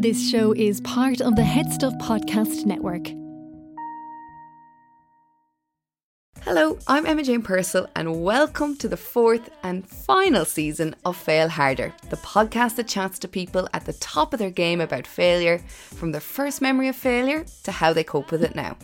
[0.00, 3.08] This show is part of the HeadStuff Podcast Network.
[6.42, 11.48] Hello, I'm Emma Jane Purcell, and welcome to the fourth and final season of Fail
[11.48, 15.58] Harder, the podcast that chats to people at the top of their game about failure,
[15.58, 18.76] from their first memory of failure to how they cope with it now.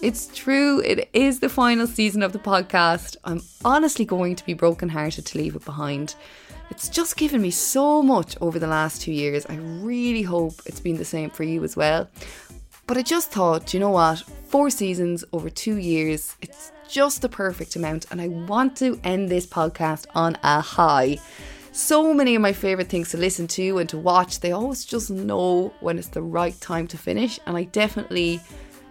[0.00, 3.16] It's true, it is the final season of the podcast.
[3.24, 6.14] I'm honestly going to be brokenhearted to leave it behind.
[6.70, 9.46] It's just given me so much over the last two years.
[9.46, 12.08] I really hope it's been the same for you as well.
[12.86, 14.20] But I just thought, you know what?
[14.48, 19.28] Four seasons over two years, it's just the perfect amount, and I want to end
[19.28, 21.18] this podcast on a high.
[21.72, 25.10] So many of my favourite things to listen to and to watch, they always just
[25.10, 28.40] know when it's the right time to finish, and I definitely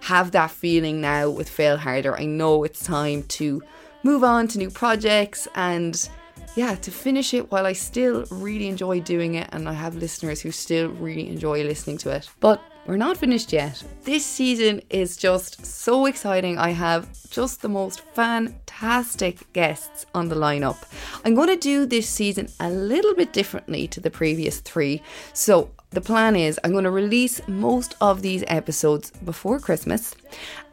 [0.02, 2.16] have that feeling now with Fail Harder.
[2.16, 3.64] I know it's time to
[4.04, 6.08] move on to new projects and
[6.56, 10.42] yeah, to finish it while I still really enjoy doing it and I have listeners
[10.42, 12.30] who still really enjoy listening to it.
[12.40, 13.84] But we're not finished yet.
[14.04, 16.58] This season is just so exciting.
[16.58, 20.78] I have just the most fantastic guests on the lineup.
[21.26, 25.02] I'm going to do this season a little bit differently to the previous three.
[25.34, 30.14] So, the plan is I'm going to release most of these episodes before Christmas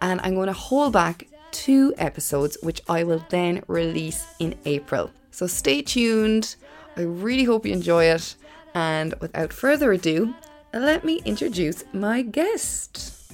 [0.00, 5.10] and I'm going to hold back two episodes, which I will then release in April.
[5.32, 6.54] So stay tuned.
[6.96, 8.36] I really hope you enjoy it.
[8.74, 10.34] And without further ado,
[10.72, 13.32] let me introduce my guest.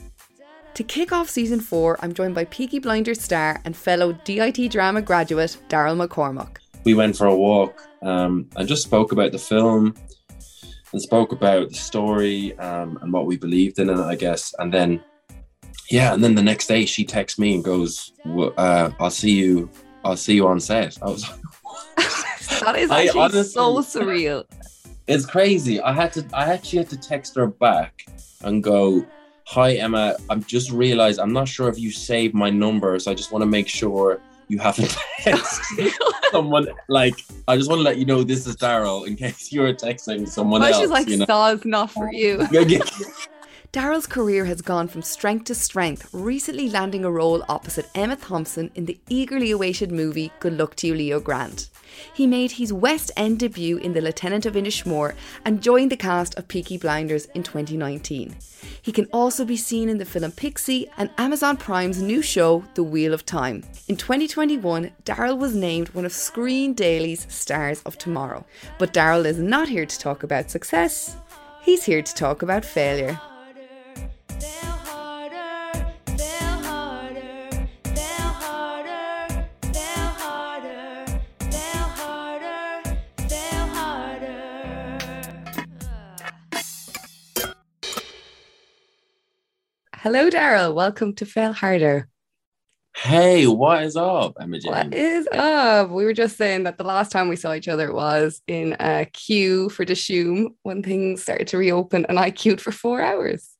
[0.74, 5.02] To kick off season four, I'm joined by Peaky Blinders star and fellow DIT drama
[5.02, 6.58] graduate Daryl McCormack.
[6.84, 9.94] We went for a walk um, and just spoke about the film
[10.92, 14.54] and spoke about the story um, and what we believed in it, I guess.
[14.60, 15.02] And then,
[15.90, 18.12] yeah, and then the next day she texts me and goes,
[18.56, 19.68] uh, "I'll see you.
[20.04, 21.40] I'll see you on set." I was like,
[22.60, 24.44] "That is actually honestly, so surreal."
[25.06, 25.80] It's crazy.
[25.80, 26.26] I had to.
[26.32, 28.06] I actually had to text her back
[28.42, 29.06] and go,
[29.46, 33.14] "Hi Emma, I'm just realized I'm not sure if you saved my number, so I
[33.14, 35.92] just want to make sure." you haven't texted
[36.30, 39.72] someone like I just want to let you know this is Daryl in case you're
[39.74, 40.80] texting someone Why else.
[40.80, 41.24] She's like, you know?
[41.24, 42.38] Stars not for you.
[43.70, 48.70] Daryl's career has gone from strength to strength, recently landing a role opposite Emma Thompson
[48.74, 51.68] in the eagerly awaited movie Good Luck to You, Leo Grande.
[52.12, 56.36] He made his West End debut in The Lieutenant of Inishmore and joined the cast
[56.36, 58.36] of Peaky Blinders in 2019.
[58.82, 62.82] He can also be seen in the film Pixie and Amazon Prime's new show, The
[62.82, 63.62] Wheel of Time.
[63.88, 68.44] In 2021, Daryl was named one of Screen Daily's Stars of Tomorrow.
[68.78, 71.16] But Daryl is not here to talk about success,
[71.62, 73.20] he's here to talk about failure.
[90.02, 90.74] Hello, Daryl.
[90.74, 92.08] Welcome to Fail Harder.
[92.96, 94.70] Hey, what is up, Emma Jane?
[94.70, 95.90] What is up?
[95.90, 99.06] We were just saying that the last time we saw each other was in a
[99.12, 103.50] queue for Dishoom when things started to reopen, and I queued for four hours.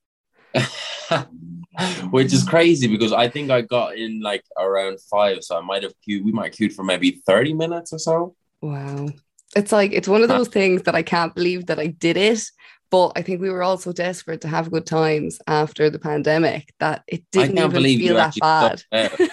[2.11, 5.83] Which is crazy because I think I got in like around five, so I might
[5.83, 6.25] have queued.
[6.25, 8.37] We might have queued for maybe thirty minutes or so.
[8.63, 9.09] Wow,
[9.57, 12.45] it's like it's one of those things that I can't believe that I did it,
[12.91, 16.73] but I think we were all so desperate to have good times after the pandemic
[16.81, 18.83] that it didn't even feel that bad.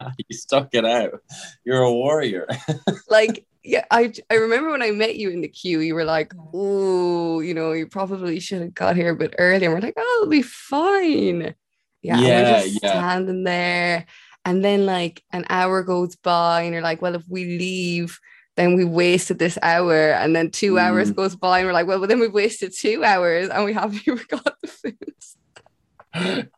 [0.28, 1.20] you stuck it out.
[1.64, 2.46] You're a warrior.
[3.10, 6.32] like, yeah, I I remember when I met you in the queue, you were like,
[6.54, 9.94] "Oh, you know, you probably should have got here a bit earlier." And we're like,
[9.96, 11.54] "Oh, it'll be fine."
[12.02, 12.78] Yeah, yeah, yeah.
[12.78, 14.06] standing there,
[14.46, 18.18] and then like an hour goes by, and you're like, "Well, if we leave."
[18.60, 20.80] Then we wasted this hour and then two mm.
[20.80, 23.72] hours goes by and we're like well, well then we've wasted two hours and we
[23.72, 26.50] haven't even got the food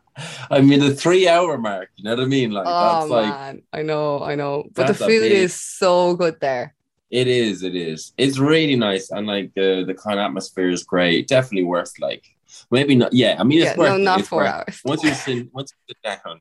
[0.50, 2.50] I mean the three hour mark you know what I mean?
[2.50, 3.62] Like oh, that's like man.
[3.72, 4.68] I know I know.
[4.74, 6.74] But the food is so good there.
[7.10, 8.12] It is it is.
[8.18, 11.28] It's really nice and like the the kind of atmosphere is great.
[11.28, 12.24] Definitely worth like
[12.70, 14.80] maybe not yeah I mean it's yeah, worth no not it's four hours.
[14.84, 16.40] once you sit once you sit down.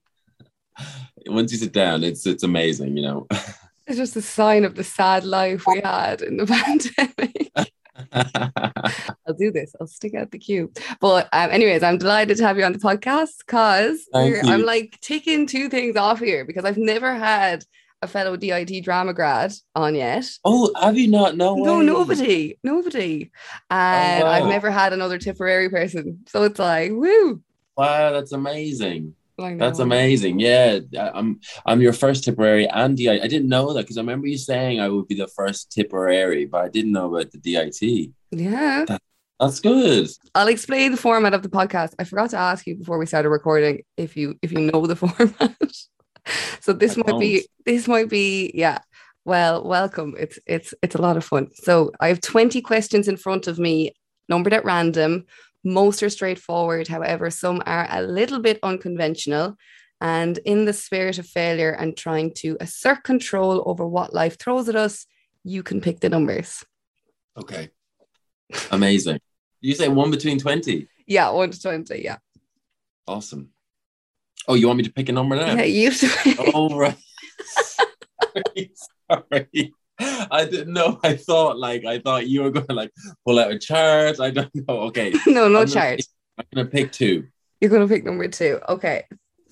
[1.27, 3.27] Once you sit down it's it's amazing you know
[3.87, 6.45] it's just a sign of the sad life we had in the
[7.55, 7.71] pandemic.
[9.27, 9.75] I'll do this.
[9.79, 10.71] I'll stick out the queue.
[10.99, 15.45] But um, anyways, I'm delighted to have you on the podcast because I'm like taking
[15.45, 17.63] two things off here because I've never had
[18.01, 20.25] a fellow DIT drama grad on yet.
[20.43, 21.37] Oh, have you not?
[21.37, 21.85] No, no, way.
[21.85, 23.31] nobody, nobody.
[23.69, 24.31] And oh, wow.
[24.31, 26.19] I've never had another Tipperary person.
[26.27, 27.41] So it's like, woo.
[27.77, 29.15] Wow, that's amazing.
[29.57, 30.39] That's amazing.
[30.39, 33.21] Yeah, I'm I'm your first Tipperary and DIT.
[33.23, 36.45] I didn't know that because I remember you saying I would be the first Tipperary,
[36.45, 38.11] but I didn't know about the DIT.
[38.31, 39.01] Yeah, that,
[39.39, 40.09] That's good.
[40.35, 41.93] I'll explain the format of the podcast.
[41.99, 44.95] I forgot to ask you before we started recording if you if you know the
[45.03, 45.55] format.
[46.59, 47.47] so this I might be don't.
[47.65, 48.79] this might be yeah.
[49.23, 50.15] Well, welcome.
[50.17, 51.49] It's it's it's a lot of fun.
[51.53, 53.93] So I have 20 questions in front of me,
[54.29, 55.25] numbered at random.
[55.63, 59.55] Most are straightforward, however, some are a little bit unconventional.
[59.99, 64.67] And in the spirit of failure and trying to assert control over what life throws
[64.67, 65.05] at us,
[65.43, 66.65] you can pick the numbers.
[67.37, 67.69] Okay.
[68.71, 69.19] Amazing.
[69.59, 70.87] You say one between 20.
[71.05, 72.01] Yeah, one to 20.
[72.01, 72.17] Yeah.
[73.07, 73.49] Awesome.
[74.47, 75.53] Oh, you want me to pick a number now?
[75.53, 76.51] Yeah, you have to.
[76.53, 76.97] Oh, right.
[77.45, 78.71] sorry,
[79.07, 79.73] sorry.
[80.31, 80.99] I didn't know.
[81.03, 82.91] I thought like I thought you were going to like
[83.25, 84.19] pull out a chart.
[84.19, 84.79] I don't know.
[84.89, 85.97] Okay, no, no I'm gonna chart.
[85.97, 86.05] pick-
[86.37, 87.27] I'm gonna pick two.
[87.59, 88.59] You're going to pick number two.
[88.67, 89.05] Okay.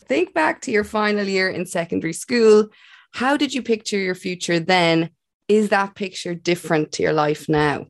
[0.06, 2.69] Think back to your final year in secondary school.
[3.13, 5.12] How did you picture your future then?
[5.48, 7.86] Is that picture different to your life now?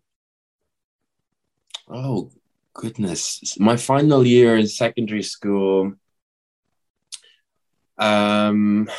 [1.88, 2.32] Oh
[2.74, 3.58] goodness!
[3.60, 5.94] My final year in secondary school.
[7.98, 8.90] Um,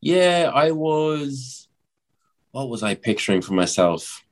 [0.00, 1.61] yeah, I was.
[2.52, 4.24] What was I picturing for myself?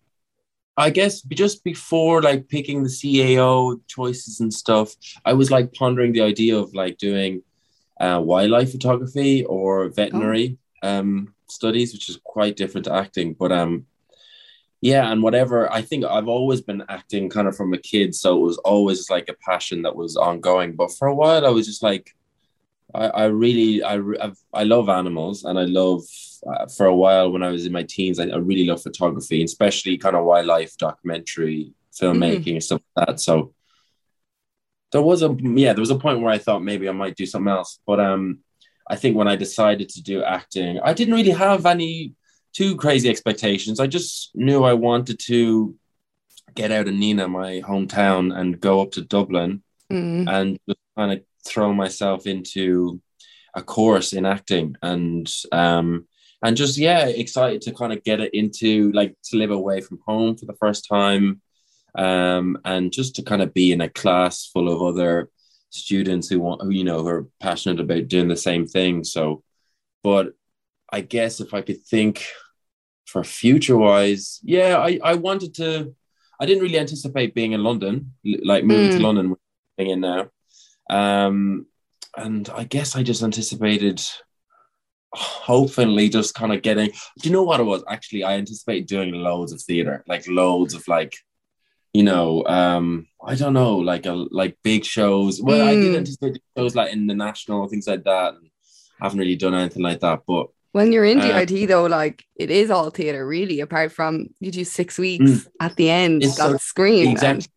[0.77, 4.95] I guess just before like picking the CAO choices and stuff,
[5.25, 7.43] I was like pondering the idea of like doing
[8.01, 13.35] uh, wildlife photography or veterinary um, studies, which is quite different to acting.
[13.35, 13.87] But um,
[14.81, 15.71] yeah, and whatever.
[15.71, 19.11] I think I've always been acting kind of from a kid, so it was always
[19.11, 20.77] like a passion that was ongoing.
[20.77, 22.15] But for a while, I was just like,
[22.95, 26.03] I, I really, I, I've, I love animals, and I love.
[26.47, 29.45] Uh, for a while, when I was in my teens, I, I really love photography,
[29.45, 33.21] especially kind of wildlife documentary filmmaking and stuff like that.
[33.21, 33.53] So
[34.93, 37.27] there was a yeah, there was a point where I thought maybe I might do
[37.27, 38.39] something else, but um,
[38.89, 42.15] I think when I decided to do acting, I didn't really have any
[42.55, 43.79] too crazy expectations.
[43.79, 45.77] I just knew I wanted to
[46.55, 49.63] get out of Nenagh, my hometown, and go up to Dublin
[49.93, 50.29] Mm.
[50.29, 53.01] and just kind of throw myself into
[53.55, 56.07] a course in acting and um
[56.43, 59.99] and just yeah excited to kind of get it into like to live away from
[60.07, 61.41] home for the first time
[61.97, 65.29] um and just to kind of be in a class full of other
[65.71, 69.43] students who want who you know who are passionate about doing the same thing so
[70.05, 70.29] but
[70.93, 72.25] i guess if i could think
[73.07, 75.93] for future wise yeah i i wanted to
[76.41, 78.13] i didn't really anticipate being in london
[78.45, 79.03] like moving to Mm.
[79.03, 79.37] london
[79.77, 80.29] being in now
[80.91, 81.67] um
[82.17, 84.01] and i guess i just anticipated
[85.13, 89.13] hopefully just kind of getting do you know what it was actually i anticipated doing
[89.13, 91.17] loads of theater like loads of like
[91.93, 95.99] you know um i don't know like a like big shows well i did Mm.
[95.99, 98.47] anticipate shows like in the national things like that and
[99.01, 102.23] I haven't really done anything like that but When you're in Uh, DIT though, like
[102.37, 105.47] it is all theatre really, apart from you do six weeks Mm.
[105.59, 107.09] at the end, It's so- screen.
[107.09, 107.49] exactly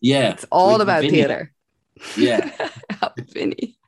[0.00, 1.52] yeah It's all about theatre.
[2.14, 2.50] Yeah
[3.32, 3.78] Vinny.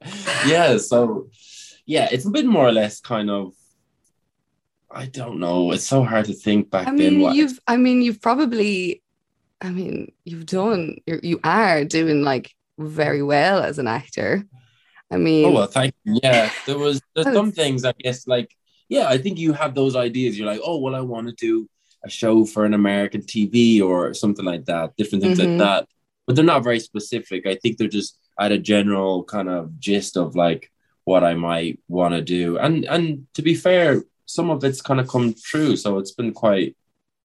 [0.40, 1.28] yeah so
[1.86, 3.52] yeah it's a bit more or less kind of
[4.90, 7.76] i don't know it's so hard to think back I then mean, what you've I
[7.76, 9.02] mean, you've probably
[9.60, 14.44] I mean, you've done you're, you are doing like very well as an actor.
[15.10, 16.20] I mean, Oh well, thank you.
[16.22, 18.54] Yeah, there was there's Oh, some things I guess like
[18.88, 20.38] yeah, I think you have those ideas.
[20.38, 21.68] You're like, oh well, I want to do
[22.04, 25.46] a show for an American TV or something like that, different things Mhm.
[25.48, 25.88] like that.
[26.26, 27.46] But they're not very specific.
[27.46, 30.70] I think they're just at a general kind of gist of like
[31.04, 32.58] what I might want to do.
[32.58, 35.76] And and to be fair, some of it's kind of come true.
[35.76, 36.76] So it's been quite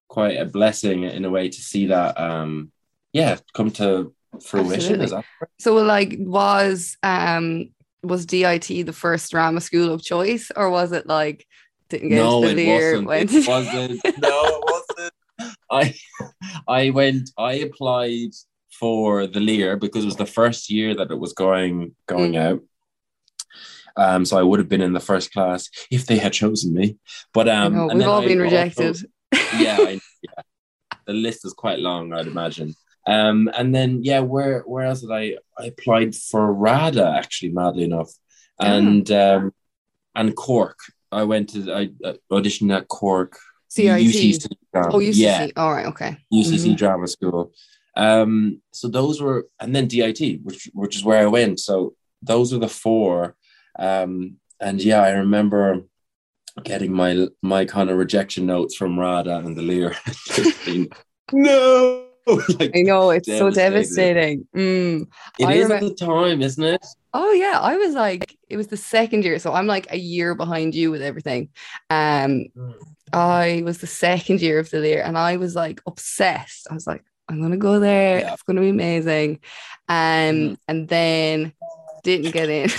[0.08, 2.72] quite a blessing in a way to see that um
[3.12, 4.12] yeah come to
[4.44, 4.74] fruition.
[4.74, 5.04] Absolutely.
[5.04, 5.24] Is that
[5.58, 7.70] so like was um
[8.02, 11.46] was DIT the first drama school of choice, or was it like
[11.88, 13.06] didn't get no, into the it wasn't.
[13.06, 14.04] went It wasn't.
[14.18, 14.84] No, it
[15.38, 15.56] wasn't.
[15.70, 15.94] I
[16.68, 17.30] I went.
[17.36, 18.30] I applied
[18.80, 22.40] for the Lir because it was the first year that it was going going Mm.
[22.46, 22.60] out.
[23.96, 26.96] Um, so I would have been in the first class if they had chosen me.
[27.34, 28.96] But um, know, we've all I been also- rejected.
[29.58, 30.42] yeah, I, yeah.
[31.06, 32.74] The list is quite long, I'd imagine.
[33.06, 35.36] Um, and then yeah, where where else did I?
[35.58, 38.10] I applied for RADA actually, madly enough,
[38.60, 39.52] and um,
[40.14, 40.78] and Cork.
[41.12, 43.38] I went to I uh, auditioned at Cork.
[43.68, 44.00] CIT.
[44.02, 44.90] UCC drama.
[44.94, 45.16] Oh, UCC.
[45.16, 45.86] Yeah, All right.
[45.86, 46.16] Okay.
[46.32, 46.76] UCC Mhm.
[46.76, 47.52] drama school.
[47.96, 51.60] Um, so those were, and then DIT, which which is where I went.
[51.60, 53.36] So those are the four.
[53.78, 55.82] Um, and yeah, I remember
[56.62, 59.96] getting my my kind of rejection notes from Rada and the Lir.
[60.64, 60.88] Being,
[61.32, 62.06] no,
[62.58, 64.44] like, I know it's so Devastating.
[64.44, 64.48] devastating.
[64.56, 65.06] Mm.
[65.38, 66.84] it I is remem- at the time, isn't it?
[67.12, 70.34] Oh yeah, I was like, it was the second year, so I'm like a year
[70.34, 71.48] behind you with everything.
[71.88, 72.46] Um,
[73.12, 76.68] I was the second year of the year, and I was like obsessed.
[76.70, 78.20] I was like, I'm gonna go there.
[78.20, 78.32] Yeah.
[78.32, 79.38] It's gonna be amazing.
[79.88, 81.52] Um, and then
[82.02, 82.70] didn't get in.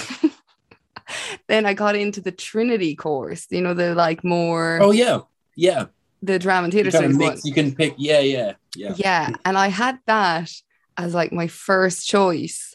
[1.48, 5.22] then I got into the Trinity course, you know, the like more Oh yeah,
[5.56, 5.86] yeah.
[6.22, 7.34] the drama and theatre kind of studies one.
[7.36, 7.46] mix.
[7.46, 7.96] You can pick.
[7.98, 8.94] Yeah, yeah, yeah.
[8.98, 9.30] Yeah.
[9.46, 10.52] And I had that
[10.98, 12.71] as like my first choice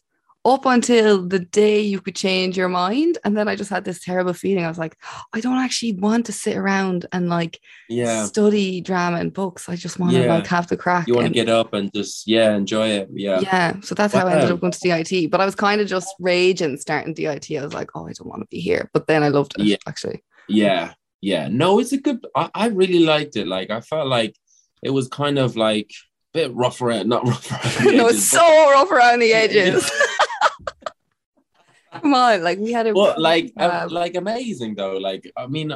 [0.46, 3.18] up until the day you could change your mind.
[3.24, 4.64] And then I just had this terrible feeling.
[4.64, 4.96] I was like,
[5.32, 8.24] I don't actually want to sit around and like Yeah.
[8.26, 9.68] study drama and books.
[9.68, 11.08] I just want to like have the crack.
[11.08, 13.08] You want to get up and just yeah enjoy it.
[13.12, 13.40] Yeah.
[13.40, 13.80] yeah.
[13.80, 15.30] So that's how I ended up going to DIT.
[15.32, 17.50] But I was kind of just raging starting DIT.
[17.58, 18.88] I was like, oh, I don't want to be here.
[18.92, 19.76] But then I loved it Yeah.
[19.88, 20.22] actually.
[20.48, 21.48] Yeah, yeah.
[21.50, 22.24] No, it's a good.
[22.36, 23.48] I, I really liked it.
[23.48, 24.36] Like I felt like
[24.80, 25.90] it was kind of like
[26.34, 27.84] a bit rough around, not rough around.
[27.96, 29.90] no, edges, it's so rough around the edges.
[32.00, 34.96] Come on, like we had a Well, like, like amazing though.
[34.96, 35.72] Like, I mean,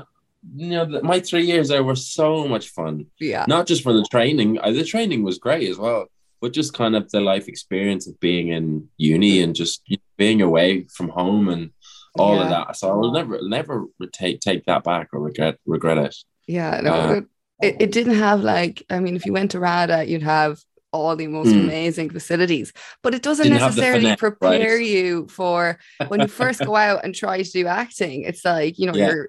[0.57, 3.07] you know, the, my three years there were so much fun.
[3.19, 4.59] yeah, Not just for the training.
[4.59, 6.07] Uh, the training was great as well,
[6.41, 9.83] but just kind of the life experience of being in uni and just
[10.17, 11.71] being away from home and
[12.17, 12.77] all of that.
[12.77, 16.17] So I will never, never take take that back or regret regret it.
[16.47, 17.25] Yeah, no, Uh, it,
[17.63, 20.61] it, it didn't have like, I mean, if you went to RADA, you'd have
[20.93, 21.65] all the most Mm.
[21.65, 24.87] amazing facilities, but it doesn't Didn't necessarily finesse, prepare right.
[24.87, 25.79] you for
[26.09, 28.23] when you first go out and try to do acting.
[28.23, 29.07] It's like, you know, Yeah.
[29.09, 29.29] you're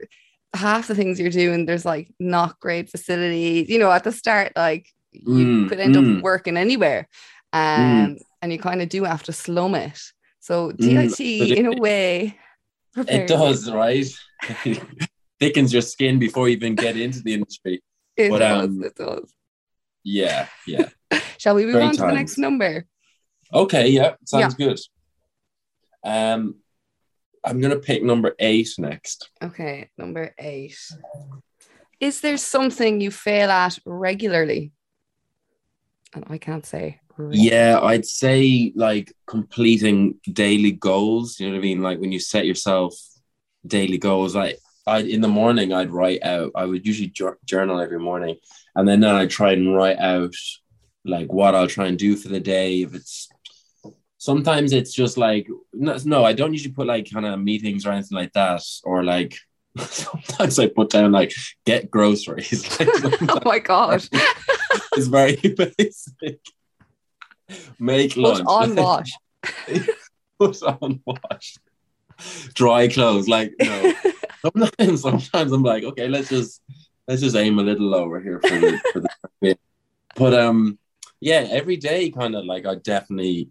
[0.53, 4.53] half the things you're doing, there's like not great facilities, you know, at the start,
[4.55, 6.17] like you Mm, could end mm.
[6.17, 7.07] up working anywhere.
[7.53, 9.99] Um, and you kind of do have to slum it.
[10.39, 12.37] So DIT, Mm, it- in a way,
[12.97, 13.27] It you.
[13.27, 14.05] does, right?
[15.39, 17.81] Thickens your skin before you even get into the industry.
[18.17, 18.65] It but, does.
[18.67, 19.33] um, it does.
[20.03, 20.89] Yeah, yeah.
[21.37, 22.85] Shall we move great on to the next number?
[23.53, 24.79] Okay, yeah, sounds good.
[26.03, 26.55] Um,
[27.43, 29.29] I'm gonna pick number eight next.
[29.43, 30.77] Okay, number eight.
[31.99, 34.71] Is there something you fail at regularly?
[36.13, 36.99] And I can't say.
[37.17, 41.39] re- Yeah, I'd say like completing daily goals.
[41.39, 41.81] You know what I mean?
[41.81, 42.95] Like when you set yourself
[43.65, 46.51] daily goals, like I in the morning I'd write out.
[46.55, 47.13] I would usually
[47.45, 48.37] journal every morning,
[48.75, 50.35] and then then I try and write out
[51.05, 52.81] like what I'll try and do for the day.
[52.81, 53.29] If it's
[54.17, 57.91] sometimes it's just like no, no I don't usually put like kind of meetings or
[57.91, 59.37] anything like that, or like
[59.77, 61.33] sometimes I put down like
[61.65, 62.77] get groceries.
[62.79, 64.07] Like, oh my god.
[64.93, 66.39] it's very basic.
[67.79, 68.45] Make Put lunch.
[68.47, 69.11] on wash.
[70.39, 71.57] Put on wash.
[72.53, 73.27] Dry clothes.
[73.27, 73.93] Like no.
[74.41, 76.61] Sometimes, sometimes I'm like, okay, let's just
[77.07, 79.09] let's just aim a little lower here for the for the
[79.39, 79.59] bit.
[80.15, 80.79] But um,
[81.19, 83.49] yeah, every day kind of like I definitely,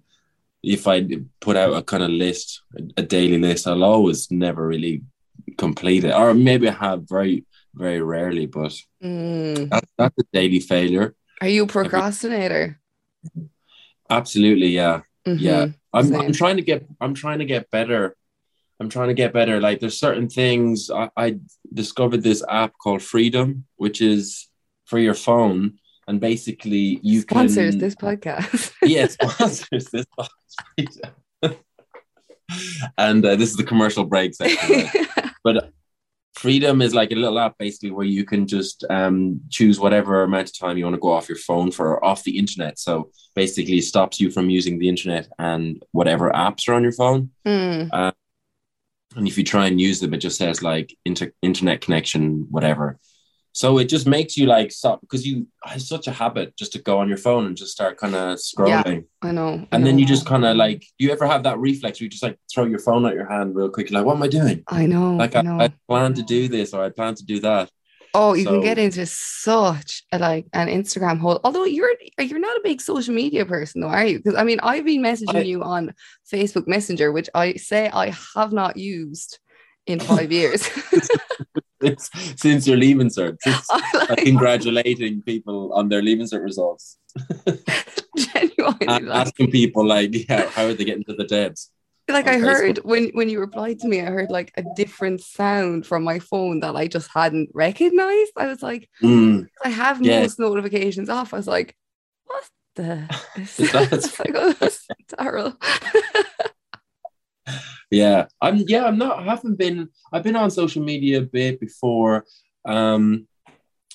[0.64, 1.06] if I
[1.40, 2.62] put out a kind of list,
[2.96, 5.02] a, daily list, I'll always never really
[5.58, 9.70] complete it, or maybe I have very very rarely, but Mm.
[9.70, 11.14] that, that's a daily failure.
[11.40, 12.80] Are you a procrastinator?
[14.10, 15.02] Absolutely, yeah.
[15.24, 15.66] Yeah.
[15.66, 15.74] Mhm.
[15.92, 16.20] I'm, Same.
[16.20, 18.16] I'm trying to get I'm trying to get better.
[18.80, 19.60] I'm trying to get better.
[19.60, 21.38] Like there's certain things I, I
[21.72, 24.48] discovered this app called Freedom, which is
[24.86, 28.72] for your phone, and basically you can Sponsors can this podcast.
[28.82, 31.12] yeah sponsors this podcast.
[32.98, 34.88] and uh, this is the commercial break section.
[34.94, 35.08] right?
[35.44, 35.72] But
[36.34, 40.48] Freedom is like a little app basically where you can just um, choose whatever amount
[40.48, 42.78] of time you want to go off your phone for or off the internet.
[42.78, 46.92] So basically, it stops you from using the internet and whatever apps are on your
[46.92, 47.30] phone.
[47.46, 48.12] Mm.
[49.16, 52.98] And if you try and use them, it just says like inter- internet connection, whatever.
[53.52, 56.78] So it just makes you like stop because you it's such a habit just to
[56.78, 59.06] go on your phone and just start kind of scrolling.
[59.22, 59.66] I know.
[59.72, 62.04] I And then you just kind of like, do you ever have that reflex where
[62.04, 63.90] you just like throw your phone out your hand real quick?
[63.90, 64.62] You're like, what am I doing?
[64.68, 65.16] I know.
[65.16, 65.60] Like, I I, know.
[65.60, 67.70] I plan to do this or I plan to do that.
[68.12, 71.40] Oh, you can get into such a, like an Instagram hole.
[71.44, 74.18] Although you're you're not a big social media person, though, are you?
[74.18, 75.94] Because I mean, I've been messaging I- you on
[76.32, 79.38] Facebook Messenger, which I say I have not used
[79.86, 80.68] in five years.
[81.82, 86.42] Since, since you're leaving cert, since, like, uh, like, congratulating people on their leaving cert
[86.42, 86.98] results,
[88.18, 91.70] genuinely, like, asking people like, yeah, how are they getting to the debs?
[92.12, 95.86] Like I heard when when you replied to me, I heard like a different sound
[95.86, 98.32] from my phone that I just hadn't recognized.
[98.36, 100.20] I was like, Mm, I have Yeah.
[100.20, 101.32] most notifications off.
[101.34, 101.74] I was like,
[102.26, 102.44] what
[102.76, 103.08] the?
[103.72, 104.86] That's- like, oh, that's
[105.18, 105.56] terrible.
[107.90, 108.58] yeah, I'm.
[108.68, 109.18] Yeah, I'm not.
[109.20, 109.88] I haven't been.
[110.12, 112.24] I've been on social media a bit before.
[112.64, 113.26] Um,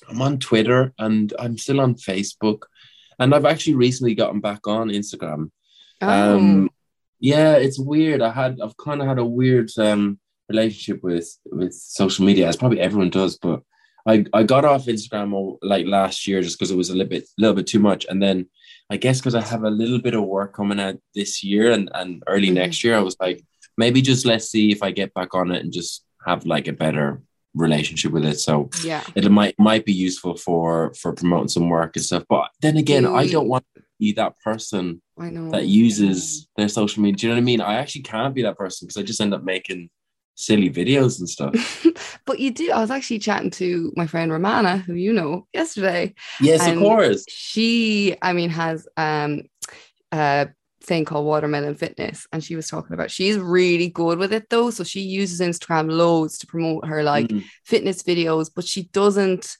[0.08, 2.62] I'm on Twitter and I'm still on Facebook,
[3.18, 5.50] and I've actually recently gotten back on Instagram.
[6.02, 6.70] Oh, Um,
[7.20, 8.22] yeah, it's weird.
[8.22, 10.18] I had I've kind of had a weird um
[10.48, 13.38] relationship with with social media, as probably everyone does.
[13.38, 13.62] But
[14.06, 17.28] I I got off Instagram like last year just because it was a little bit
[17.38, 18.46] little bit too much, and then
[18.90, 21.90] I guess because I have a little bit of work coming out this year and,
[21.94, 22.54] and early Mhm.
[22.54, 23.42] next year, I was like,
[23.76, 26.72] maybe just let's see if I get back on it and just have like a
[26.72, 27.20] better
[27.54, 28.38] relationship with it.
[28.38, 29.02] So Yeah.
[29.16, 32.24] it might might be useful for for promoting some work and stuff.
[32.28, 33.32] But then again, I Mm.
[33.32, 35.50] don't want to be that person I know.
[35.50, 37.16] that uses their social media.
[37.16, 37.60] Do you know what I mean?
[37.60, 39.90] I actually can't be that person because I just end up making
[40.34, 41.86] silly videos and stuff.
[42.26, 42.70] but you do.
[42.72, 46.14] I was actually chatting to my friend Romana, who you know, yesterday.
[46.40, 47.24] yes, of course.
[47.28, 49.42] She, I mean, has um
[50.12, 50.48] a
[50.82, 54.70] thing called Watermelon Fitness, and she was talking about she's really good with it though.
[54.70, 57.44] So she uses Instagram loads to promote her like Mm.
[57.64, 59.56] fitness videos, but she doesn't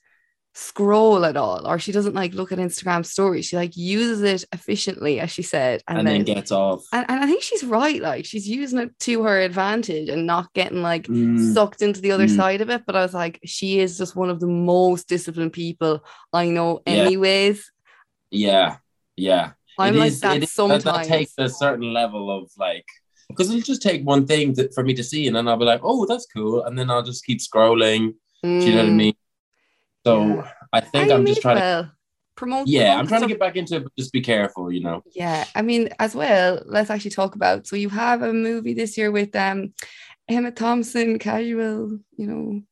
[0.59, 3.45] scroll at all, or she doesn't like look at Instagram stories.
[3.45, 6.25] She like uses it efficiently, as she said, and, and, then.
[6.25, 6.83] then gets off.
[6.95, 8.01] and, and I think she's right.
[8.01, 11.53] Like she's using it to her advantage and not getting like Mm.
[11.53, 12.37] sucked into the other Mm.
[12.37, 12.85] side of it.
[12.87, 16.81] But I was like, she is just one of the most disciplined people I know,
[16.87, 17.71] anyways.
[18.31, 18.77] Yeah,
[19.17, 19.51] yeah.
[19.79, 20.85] I'm It like is- that it is- sometimes.
[20.85, 22.87] That, takes a certain level of like,
[23.29, 25.67] because it'll just take one thing to, for me to see, and then I'll be
[25.67, 28.15] like, oh, that's cool, and then I'll just keep scrolling.
[28.43, 28.97] Do you know what I Mm.
[28.97, 29.15] mean?
[30.07, 30.51] So Yeah.
[30.73, 31.93] I think And I'm just trying to,
[32.37, 32.69] promote.
[32.69, 35.03] yeah, promote I'm trying to get back into it, but just be careful, you know.
[35.15, 36.63] Yeah, I mean, as well.
[36.65, 37.67] Let's actually talk about.
[37.67, 39.73] So you have a movie this year with um
[40.29, 41.99] Emma Thompson, casual.
[42.17, 42.63] You know,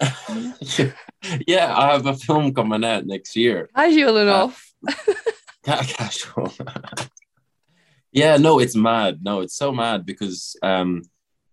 [1.46, 3.68] yeah, I have a film coming out next year.
[3.76, 4.72] casual enough.
[5.64, 6.52] Ca- Casual.
[8.12, 9.20] yeah, no, it's mad.
[9.22, 11.02] No, it's so mad because um,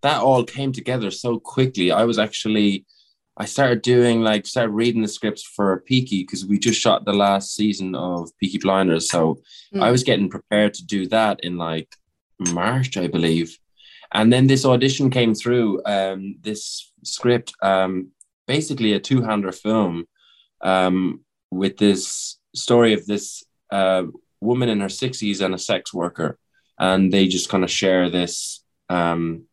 [0.02, 1.92] that all came together so quickly.
[1.92, 2.86] I was actually,
[3.40, 7.12] I started doing like, started reading the scripts for Peaky because we just shot the
[7.12, 9.08] last season of Peaky Blinders.
[9.08, 9.40] So
[9.74, 9.82] Mm.
[9.82, 11.88] I was getting prepared to do that in like
[12.38, 13.58] March, I believe.
[14.12, 15.82] And then this audition came through.
[15.84, 18.12] Um, this script, um,
[18.46, 20.06] basically a two-hander film,
[20.62, 24.04] um, with this story of this uh,
[24.40, 26.38] woman in her sixties and a sex worker,
[26.78, 28.64] and they just kind of share this.
[28.88, 29.47] Um,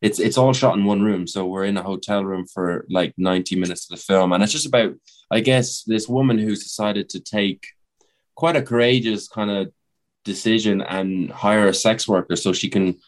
[0.00, 3.14] it's it's all shot in one room, so we're in a hotel room for like
[3.16, 4.94] ninety minutes of the film, and it's just about,
[5.30, 7.66] I guess, this woman who's decided to take
[8.36, 9.72] quite a courageous kind of
[10.24, 12.98] decision and hire a sex worker so she can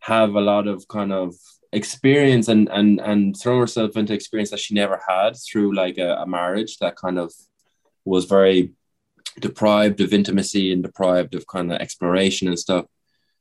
[0.00, 1.34] have a lot of kind of
[1.72, 6.16] experience and and and throw herself into experience that she never had through like a,
[6.16, 7.32] a marriage that kind of
[8.04, 8.72] was very
[9.40, 12.84] deprived of intimacy and deprived of kind of exploration and stuff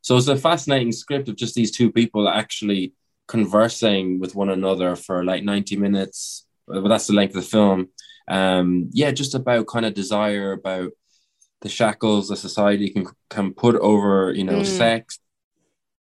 [0.03, 2.93] so it's a fascinating script of just these two people actually
[3.27, 6.45] conversing with one another for like 90 minutes.
[6.67, 7.89] Well that's the length of the film.
[8.27, 10.91] Um yeah just about kind of desire about
[11.61, 14.65] the shackles that society can can put over you know Mm.
[14.65, 15.19] sex.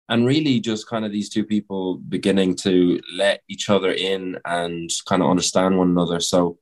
[0.09, 4.89] And really just kind of these two people beginning to let each other in and
[5.05, 6.19] kind of understand one another.
[6.21, 6.57] So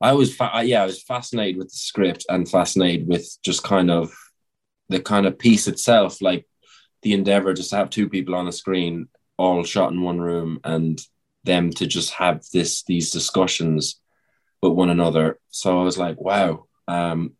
[0.00, 3.90] i was fa- yeah i was fascinated with the script and fascinated with just kind
[3.90, 4.12] of
[4.88, 6.46] the kind of piece itself like
[7.02, 10.58] the endeavor just to have two people on a screen all shot in one room
[10.64, 11.00] and
[11.44, 14.00] them to just have this these discussions
[14.62, 17.32] with one another so i was like wow um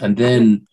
[0.00, 0.66] and then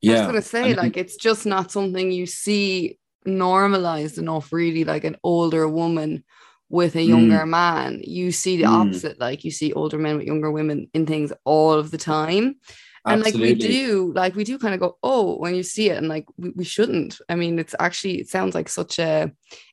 [0.00, 4.16] yeah I was gonna say, and then- like, it's just not something you see normalized
[4.18, 6.24] enough, really, like an older woman
[6.70, 8.00] with a younger man.
[8.02, 8.80] You see the Mm.
[8.80, 12.56] opposite, like you see older men with younger women in things all of the time.
[13.06, 15.96] And like we do, like we do kind of go, oh, when you see it,
[15.96, 17.18] and like we, we shouldn't.
[17.28, 19.32] I mean, it's actually it sounds like such a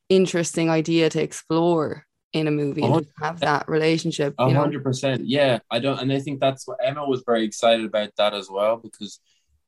[0.10, 4.34] interesting idea to explore in a movie and have that relationship.
[4.40, 5.26] A You hundred percent.
[5.26, 5.60] Yeah.
[5.72, 8.78] I don't and I think that's what Emma was very excited about that as well
[8.78, 9.20] because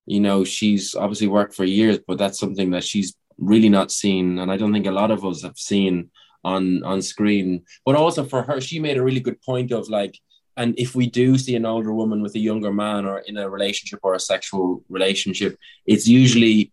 [0.05, 4.39] you know she's obviously worked for years, but that's something that she's really not seen.
[4.39, 6.11] And I don't think a lot of us have seen
[6.43, 7.63] on on screen.
[7.85, 10.17] But also for her, she made a really good point of like,
[10.59, 13.49] and if we do see an older woman with a younger man or in a
[13.49, 16.71] relationship or a sexual relationship, it's usually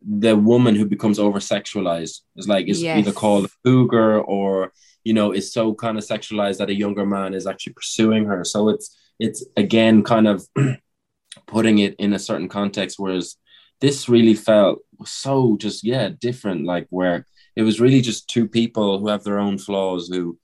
[0.00, 2.20] the woman who becomes over sexualized.
[2.36, 2.98] It's like is Yes.
[2.98, 7.06] either called a cougar or you know is so kind of sexualized that a younger
[7.06, 8.86] man is actually pursuing her so it's
[9.18, 10.46] it's again kind of
[11.46, 13.36] putting it in a certain context whereas
[13.80, 18.98] this really felt so just yeah different like where it was really just two people
[18.98, 20.38] who have their own flaws who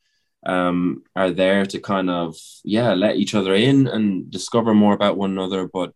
[0.46, 5.18] um are there to kind of yeah let each other in and discover more about
[5.18, 5.92] one another but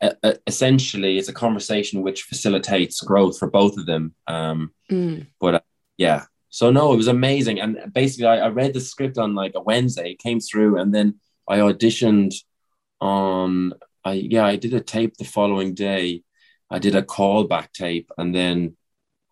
[0.00, 5.26] uh, uh, essentially it's a conversation which facilitates growth for both of them um Mm.
[5.96, 6.24] yeah.
[6.50, 7.60] So no, it was amazing.
[7.60, 10.94] And basically I, I read the script on like a Wednesday, it came through, and
[10.94, 11.18] then
[11.48, 12.34] I auditioned
[13.00, 13.72] on
[14.04, 16.22] I yeah, I did a tape the following day.
[16.70, 18.76] I did a callback tape and then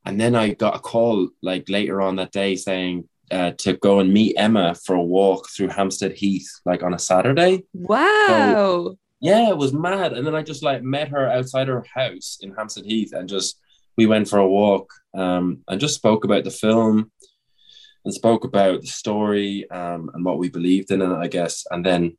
[0.07, 4.01] and then I got a call like later on that day saying uh, to go
[4.01, 7.65] and meet Emma for a walk through Hampstead Heath like on a Saturday.
[7.73, 8.97] Wow.
[9.21, 10.13] yeah, it was mad.
[10.13, 13.59] And then I just like met her outside her house in Hampstead Heath and just
[13.97, 17.11] we went for a walk um, and just spoke about the film
[18.05, 21.67] and spoke about the story um, and what we believed in it, I guess.
[21.71, 22.17] And then,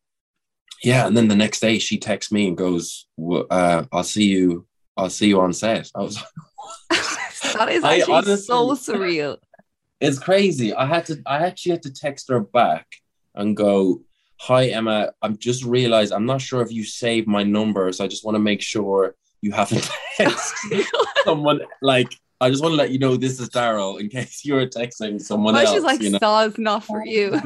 [0.83, 3.07] yeah, and then the next day she texts me and goes,
[3.49, 4.67] uh, "I'll see you.
[4.97, 6.25] I'll see you on set." I was like,
[7.53, 9.37] "That is actually honestly, so surreal."
[10.01, 10.73] It's crazy.
[10.73, 11.21] I had to.
[11.25, 12.87] I actually had to text her back
[13.35, 14.01] and go,
[14.37, 18.07] "Hi Emma, I'm just realized I'm not sure if you saved my number, so I
[18.07, 19.87] just want to make sure you haven't
[20.19, 20.85] texted
[21.23, 24.65] someone like." I just want to let you know this is Daryl in case you're
[24.65, 25.75] texting someone well, else.
[25.75, 26.17] She's like, you know?
[26.17, 27.39] "Stars not for you."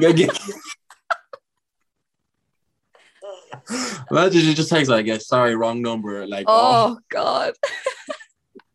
[4.10, 6.26] Imagine she just takes like, yeah, sorry, wrong number.
[6.26, 7.00] Like, oh, oh.
[7.10, 7.52] god,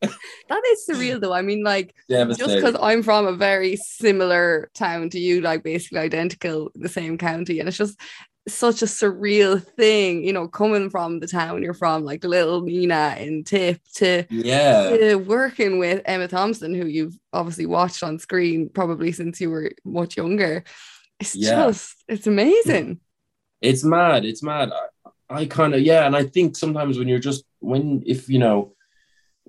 [0.01, 1.33] that is surreal though.
[1.33, 5.99] I mean, like, just because I'm from a very similar town to you, like basically
[5.99, 7.99] identical, the same county, and it's just
[8.47, 13.19] such a surreal thing, you know, coming from the town you're from, like little Nenagh
[13.19, 18.69] in Tip, to yeah, to working with Emma Thompson, who you've obviously watched on screen
[18.69, 20.63] probably since you were much younger.
[21.19, 21.67] It's yeah.
[21.67, 22.99] just, it's amazing.
[23.61, 24.25] It's mad.
[24.25, 24.71] It's mad.
[25.29, 28.39] I, I kind of yeah, and I think sometimes when you're just when if you
[28.39, 28.73] know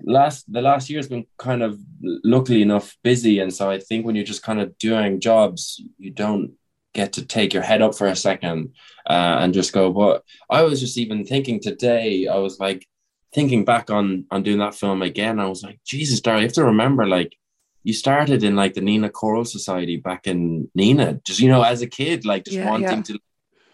[0.03, 1.79] last the last year's been kind of
[2.23, 6.11] luckily enough busy and so i think when you're just kind of doing jobs you
[6.11, 6.53] don't
[6.93, 8.73] get to take your head up for a second
[9.09, 9.91] uh, and just go.
[9.91, 12.87] But I was just even thinking today, I was like
[13.33, 15.39] thinking back on on doing that film again.
[15.39, 17.35] I was like, Jesus, Darry, you have to remember, like
[17.83, 21.81] you started in like the Nenagh Choral Society back in Nenagh just you know, as
[21.81, 23.03] a kid, like just yeah, wanting yeah.
[23.03, 23.19] to.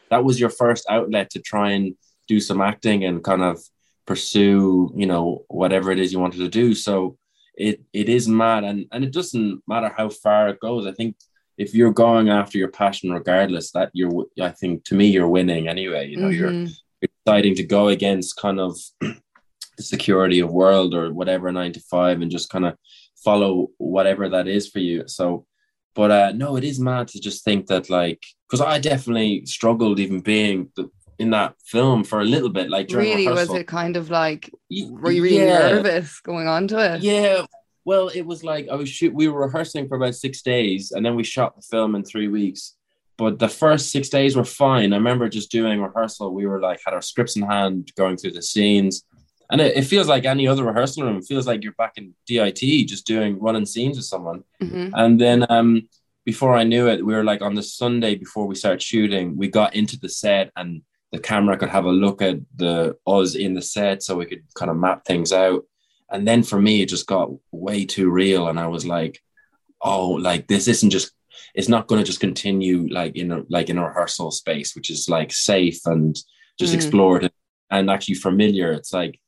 [0.09, 1.95] That was your first outlet to try and
[2.27, 3.61] do some acting and kind of
[4.09, 6.73] pursue, you know, whatever it is you wanted to do.
[6.73, 7.17] So
[7.55, 10.87] it it is mad, and and it doesn't matter how far it goes.
[10.87, 11.15] I think
[11.59, 15.67] if you're going after your passion regardless that you're i think to me you're winning
[15.67, 16.39] anyway you know mm-hmm.
[16.39, 16.69] you're,
[17.01, 21.81] you're deciding to go against kind of the security of world or whatever nine to
[21.81, 22.73] five and just kind of
[23.25, 25.45] follow whatever that is for you so
[25.95, 29.99] but uh no it is mad to just think that like because i definitely struggled
[29.99, 30.89] even being the,
[31.19, 33.53] in that film for a little bit like really rehearsal.
[33.53, 35.69] was it kind of like were you really yeah.
[35.69, 37.45] nervous going on to it yeah
[37.89, 39.15] well, it was like I was shoot.
[39.15, 42.27] We were rehearsing for about six days, and then we shot the film in three
[42.27, 42.75] weeks.
[43.17, 44.93] But the first six days were fine.
[44.93, 46.31] I remember just doing rehearsal.
[46.31, 49.05] We were like had our scripts in hand, going through the scenes,
[49.51, 51.17] and it, it feels like any other rehearsal room.
[51.17, 54.43] It feels like you're back in DIT, just doing running scenes with someone.
[54.61, 54.93] Mm-hmm.
[54.93, 55.89] And then um,
[56.25, 59.35] before I knew it, we were like on the Sunday before we started shooting.
[59.35, 63.35] We got into the set, and the camera could have a look at the us
[63.35, 65.65] in the set, so we could kind of map things out.
[66.11, 69.21] And then for me it just got way too real and i was like
[69.81, 71.11] oh like this isn't just
[71.53, 74.89] it's not going to just continue like in a like in a rehearsal space which
[74.89, 76.17] is like safe and
[76.57, 76.75] just mm.
[76.75, 77.31] explored
[77.71, 78.71] and actually familiar.
[78.71, 79.19] It's like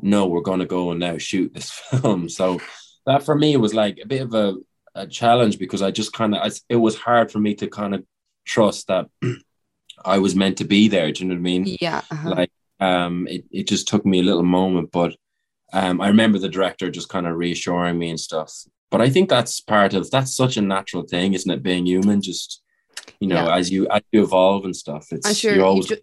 [0.00, 2.28] no we're going to go and now shoot this film.
[2.28, 2.60] So
[3.06, 4.56] that for me was like a bit of a,
[4.94, 8.04] a challenge because i just kind of it was hard for me to kind of
[8.44, 9.06] trust that
[10.04, 12.30] i was meant to be there do you know what i mean yeah uh-huh.
[12.30, 15.14] like um it, it just took me a little moment but
[15.72, 18.52] um, I remember the director just kind of reassuring me and stuff.
[18.90, 21.62] But I think that's part of that's such a natural thing, isn't it?
[21.62, 22.62] Being human, just
[23.20, 23.56] you know, yeah.
[23.56, 25.08] as you as you evolve and stuff.
[25.10, 25.88] It's I'm sure you always.
[25.88, 25.96] You,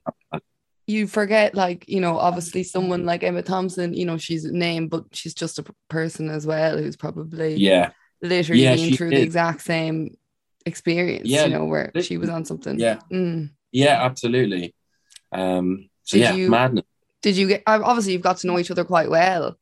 [0.87, 4.87] you forget, like you know, obviously someone like Emma Thompson, you know, she's a name,
[4.87, 7.91] but she's just a person as well who's probably yeah,
[8.23, 10.17] literally yeah, been through the exact same
[10.65, 11.27] experience.
[11.27, 12.79] Yeah, you know, where she was on something.
[12.79, 13.51] Yeah, mm.
[13.71, 14.73] Yeah, absolutely.
[15.31, 16.85] Um, so Did yeah, you, madness.
[17.21, 19.57] did you get obviously you've got to know each other quite well.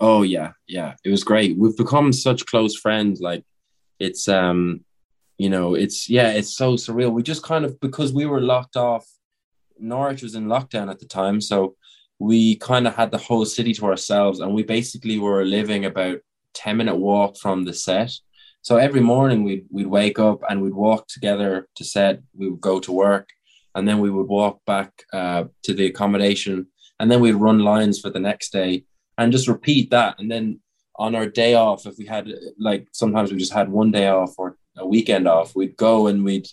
[0.00, 1.56] Oh yeah yeah it was great.
[1.56, 3.44] We've become such close friends like
[3.98, 4.84] it's um
[5.38, 7.12] you know it's yeah it's so surreal.
[7.12, 9.06] We just kind of because we were locked off
[9.80, 11.74] norwich was in lockdown at the time so
[12.18, 16.18] we kind of had the whole city to ourselves and we basically were living about
[16.54, 18.12] 10 minute walk from the set
[18.62, 22.60] so every morning we'd, we'd wake up and we'd walk together to set we would
[22.60, 23.28] go to work
[23.74, 26.66] and then we would walk back uh, to the accommodation
[26.98, 28.84] and then we'd run lines for the next day
[29.16, 30.18] and just repeat that.
[30.18, 30.60] And then
[30.96, 34.34] on our day off if we had like sometimes we just had one day off
[34.36, 36.46] or a weekend off we'd go and we'd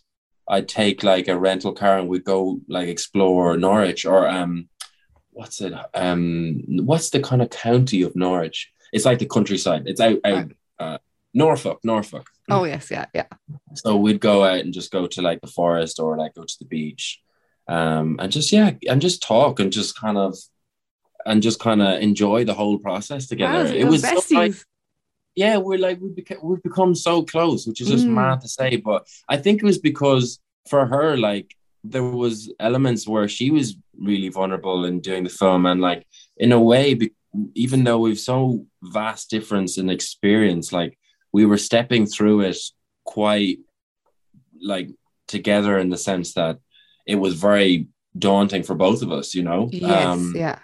[0.48, 4.70] i'd take like a rental car and we'd go like explore norwich or um
[5.38, 8.72] what's it um what's the kind of county of norwich?
[8.92, 9.84] It's like the countryside.
[9.86, 10.98] It's out, out uh,
[11.34, 13.26] norfolk norfolk oh yes yeah yeah
[13.76, 16.56] so we'd go out and just go to like the forest or like go to
[16.60, 17.22] the beach
[17.68, 20.38] um, and just yeah, and just talk and just kind of
[21.26, 23.66] and just kind of enjoy the whole process together.
[23.66, 24.54] Wow, it was so like,
[25.36, 28.12] yeah, we're like we became we've become so close, which is just mm.
[28.12, 33.08] mad to say, but I think it was because for her, like there was elements
[33.08, 37.14] where she was really vulnerable in doing the film, and like in a way, be-
[37.54, 40.98] even though we've so vast difference in experience, like
[41.38, 42.58] we were stepping through it
[43.16, 43.58] quite
[44.72, 44.90] like
[45.36, 46.56] together in the sense that
[47.06, 47.74] it was very
[48.28, 49.62] daunting for both of us, you know.
[49.72, 50.60] Yes, yeah.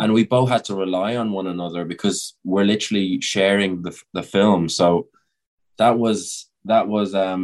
[0.00, 2.18] and we both had to rely on one another because
[2.50, 4.62] we're literally sharing the the film.
[4.68, 4.86] So
[5.78, 6.18] that was
[6.72, 7.42] that was um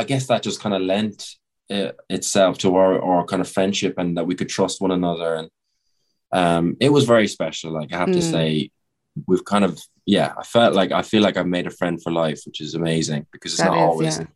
[0.00, 1.18] I guess that just kind of lent
[1.76, 5.30] it, itself to our our kind of friendship and that we could trust one another
[5.40, 5.48] and
[6.40, 7.70] um it was very special.
[7.78, 8.30] Like I have to Mm.
[8.36, 8.48] say,
[9.26, 10.32] we've kind of yeah.
[10.38, 13.26] I felt like I feel like I've made a friend for life, which is amazing
[13.32, 14.18] because it's That not is, always.
[14.18, 14.26] yeah.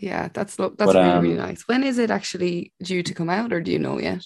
[0.00, 1.62] Yeah, that's that's But, really um, really nice.
[1.66, 4.24] When is it actually due to come out, or do you know yet?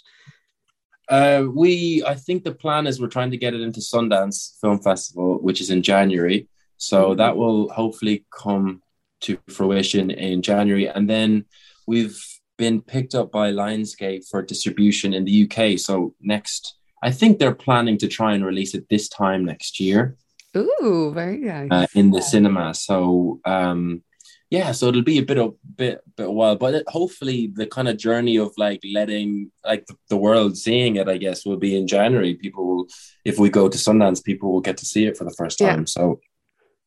[1.09, 4.81] Uh, we, I think the plan is we're trying to get it into Sundance Film
[4.81, 6.49] Festival, which is in January.
[6.77, 7.17] So Mhm.
[7.19, 8.83] that will hopefully come
[9.23, 10.89] to fruition in January.
[10.89, 11.45] And then
[11.87, 12.19] we've
[12.59, 15.77] been picked up by Lionsgate for distribution in the UK.
[15.79, 20.17] So next, I think they're planning to try and release it this time next year
[20.57, 21.69] Ooh, very nice.
[21.71, 22.75] uh, in the cinema.
[22.75, 24.03] So um,
[24.51, 27.67] yeah, so it'll be a bit of bit bit a while, but it, hopefully the
[27.67, 31.57] kind of journey of like letting like the, the world seeing it, I guess, will
[31.57, 32.35] be in January.
[32.35, 32.87] People will,
[33.25, 35.73] if we go to Sundance, people will get to see it for the first Yeah.
[35.75, 35.87] time.
[35.87, 36.21] So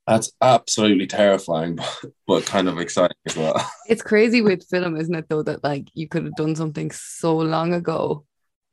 [0.06, 3.56] that's absolutely terrifying, but, but kind of exciting as well.
[3.90, 5.28] It's crazy with film, isn't it?
[5.30, 8.26] Though that like you could have done something so long ago,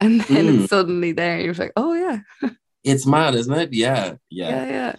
[0.05, 0.69] and then Mm.
[0.69, 1.41] suddenly there.
[1.41, 2.19] You're like, oh yeah,
[2.85, 3.73] It's mad, isn't it?
[3.73, 4.67] Yeah, yeah, yeah.
[4.67, 4.97] yeah.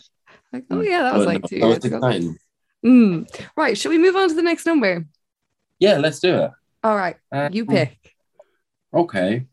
[0.54, 1.98] Like, oh yeah, that was like no, two that was years ago.
[1.98, 2.38] exciting.
[2.86, 3.42] Mm.
[3.58, 5.06] Right, should we move on to the next number?
[5.80, 6.52] Yeah, let's do it.
[6.84, 7.16] All right,
[7.52, 7.98] you pick.
[8.94, 9.48] Okay.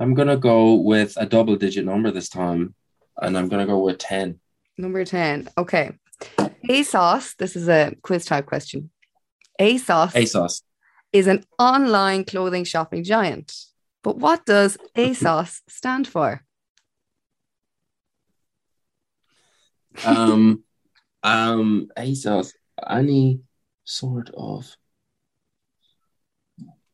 [0.00, 2.74] I'm gonna go with a double digit number this time,
[3.20, 4.40] and I'm gonna go with ten.
[4.76, 5.48] Number 10.
[5.56, 5.92] Okay.
[6.68, 8.90] ASOS, this is a quiz type question.
[9.60, 10.62] ASOS ASOS.
[11.12, 13.52] is an online clothing shopping giant.
[14.04, 16.44] But what does ASOS stand for?
[20.04, 20.62] um,
[21.22, 22.52] um, ASOS,
[22.88, 23.40] any
[23.84, 24.70] sort of.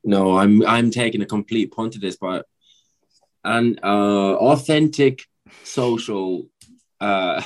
[0.04, 2.46] No, I'm I'm taking a complete punt at this, but
[3.44, 5.26] an uh, authentic
[5.64, 6.46] social
[7.00, 7.42] uh,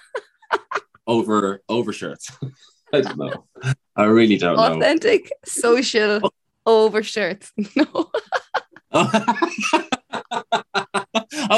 [1.06, 2.30] over overshirts.
[2.92, 3.46] I don't know.
[3.96, 4.76] I really don't know.
[4.76, 6.20] Authentic social
[6.66, 7.52] overshirts.
[7.76, 8.10] No.
[8.92, 9.48] I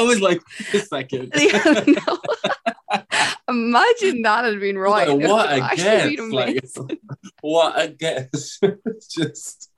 [0.01, 0.41] was like,
[0.73, 1.33] a second.
[1.39, 2.19] Yeah, no.
[3.47, 5.07] Imagine that had been right.
[5.17, 6.19] Like, what a guess!
[6.31, 6.99] Like, amazing.
[7.41, 8.59] what a guess!
[9.09, 9.69] Just,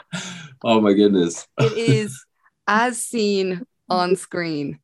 [0.64, 1.48] oh my goodness.
[1.60, 2.26] it is
[2.68, 4.80] as seen on screen.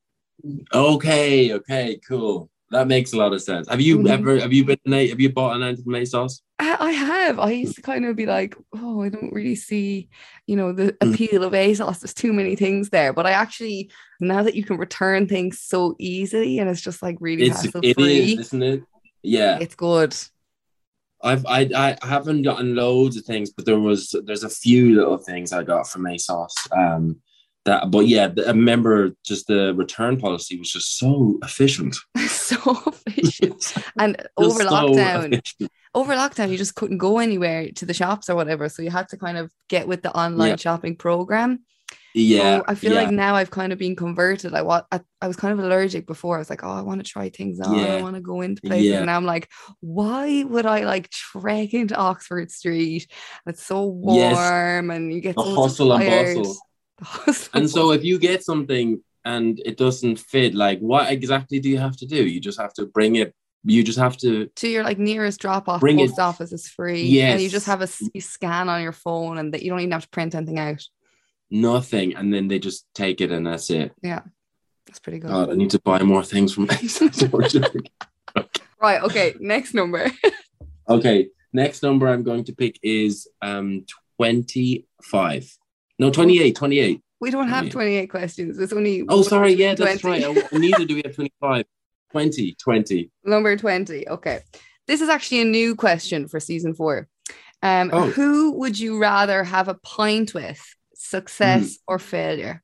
[0.74, 2.50] Okay, okay, cool.
[2.74, 3.70] That makes a lot of sense.
[3.70, 4.10] Have you Mhm.
[4.10, 6.42] ever have you been have you bought an from ASOS?
[6.58, 7.38] I, I have.
[7.40, 10.10] I used to kind of be like, oh, I don't really see,
[10.48, 11.14] you know, the Mm.
[11.14, 12.00] appeal of ASOS.
[12.00, 13.14] There's too many things there.
[13.14, 17.18] But I actually, now that you can return things so easily and it's just like
[17.20, 18.84] really It's it free, is, isn't it?
[19.22, 19.60] Yeah.
[19.62, 20.16] it's good.
[21.22, 25.20] I've I I haven't gotten loads of things, but there was there's a few little
[25.20, 26.54] things I got from ASOS.
[26.76, 27.22] Um
[27.66, 31.96] that but yeah, I remember just the return policy was just so efficient.
[32.28, 33.74] so efficient.
[34.00, 35.72] And over so lockdown, efficient.
[35.96, 38.68] over lockdown, you just couldn't go anywhere to the shops or whatever.
[38.70, 40.56] So you had to kind of get with the online Yeah.
[40.58, 41.60] shopping program.
[42.16, 42.60] Yeah.
[42.60, 43.02] So I feel yeah.
[43.04, 44.54] like now I've kind of been converted.
[44.54, 46.36] I, wa- I I was kind of allergic before.
[46.36, 47.74] I was like, oh, I want to try things on.
[47.80, 48.86] I want to go into places.
[48.88, 48.98] Yeah.
[48.98, 49.50] And now I'm like,
[49.80, 53.08] why would I like trek into Oxford Street?
[53.48, 54.36] It's so Yes.
[54.36, 56.56] warm and you get so hustle and bustle.
[57.54, 61.78] And so if you get something and it doesn't fit, like what exactly do you
[61.78, 62.26] have to do?
[62.26, 63.34] You just have to bring it.
[63.66, 64.48] You just have to.
[64.48, 67.22] to your like nearest drop off Bring it- post office is free.
[67.22, 69.92] And you just have a you scan on your phone and that you don't even
[69.92, 70.84] have to print anything out.
[71.50, 73.92] Nothing, and then they just take it, and that's it.
[74.02, 74.22] Yeah,
[74.88, 75.28] that's pretty good.
[75.30, 77.80] God, I need to buy more things from ASOS.
[78.82, 79.02] Right.
[79.04, 79.36] Okay.
[79.40, 80.12] Next number.
[80.90, 83.86] okay, next number I'm going to pick is um
[84.18, 85.58] 25.
[86.00, 87.02] No, 28, 28.
[87.20, 87.72] We don't have Yeah.
[87.72, 88.60] 28 questions.
[88.60, 90.24] It's only Oh, sorry, yeah, that's right.
[90.26, 91.66] Oh, Neither do we have 25.
[92.12, 93.12] 20, 20.
[93.24, 94.08] Number 20.
[94.08, 94.42] Okay.
[94.88, 97.08] This is actually a new question for season four.
[97.62, 98.10] Um, Oh.
[98.10, 100.60] Who would you rather have a pint with,
[100.96, 101.94] success Hmm.
[101.94, 102.62] or failure?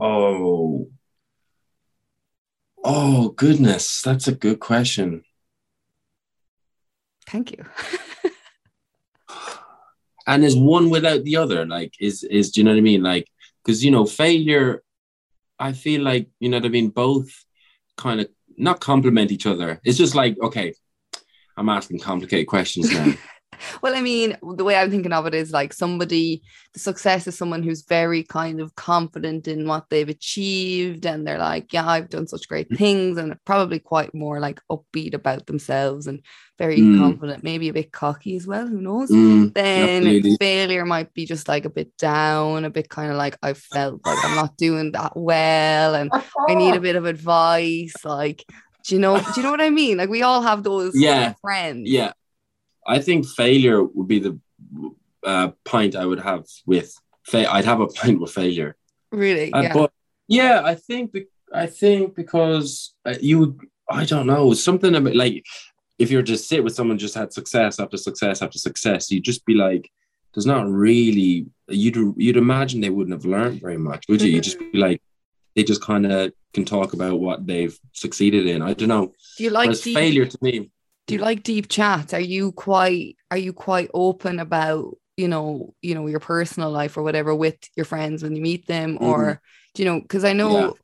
[0.00, 0.90] Oh.
[2.84, 4.02] Oh, goodness.
[4.02, 5.22] That's a good question.
[7.26, 7.64] Thank you.
[10.26, 13.02] and is one without the other like is is do you know what i mean?
[13.02, 13.28] Like
[13.64, 14.82] because you know failure
[15.58, 17.28] i feel like you know what i mean both
[17.96, 19.80] kind of not complement each other.
[19.84, 20.74] It's just like okay
[21.56, 23.12] i'm asking complicated questions now
[23.82, 26.42] well, I mean, the way I'm thinking of it is like somebody,
[26.74, 31.06] the success is someone who's very kind of confident in what they've achieved.
[31.06, 32.76] And they're like, yeah, I've done such great Mm.
[32.76, 33.18] things.
[33.18, 36.20] And probably quite more like upbeat about themselves and
[36.58, 36.90] very Mm.
[36.90, 38.66] confident, maybe a bit cocky as well.
[38.66, 39.16] Who knows?
[39.16, 40.38] Mm, Then absolutely.
[40.38, 44.02] failure might be just like a bit down, a bit kind of like, I felt
[44.04, 45.94] like I'm not doing that well.
[45.94, 46.12] And
[46.48, 48.04] I need a bit of advice.
[48.04, 48.44] Like,
[48.84, 49.98] do you know, do you know what I mean?
[49.98, 51.34] Like we all have those Yeah.
[51.42, 51.90] friends.
[51.90, 52.12] Yeah,
[52.86, 54.38] I think failure would be the
[55.24, 56.94] uh, pint I would have with.
[57.24, 58.76] Fa- I'd have a pint with failure.
[59.10, 59.52] Really.
[59.52, 59.72] Uh, Yeah.
[59.72, 59.92] But
[60.28, 63.60] yeah, I think be- I think because uh, you would.
[63.88, 65.44] I don't know something about like
[65.98, 69.46] if you're just sit with someone just had success after success after success, you'd just
[69.46, 69.88] be like,
[70.34, 74.30] there's not really you'd you'd imagine they wouldn't have learned very much, would you?
[74.30, 75.00] You'd just be like,
[75.54, 78.60] they just kind of can talk about what they've succeeded in.
[78.62, 79.12] I don't know.
[79.38, 80.70] do you like deep, failure to me,
[81.06, 82.14] do you like deep chats?
[82.14, 86.96] Are you quite are you quite open about, you know, you know, your personal life
[86.96, 88.98] or whatever with your friends when you meet them?
[89.00, 89.40] Or
[89.74, 90.76] do you know, because I know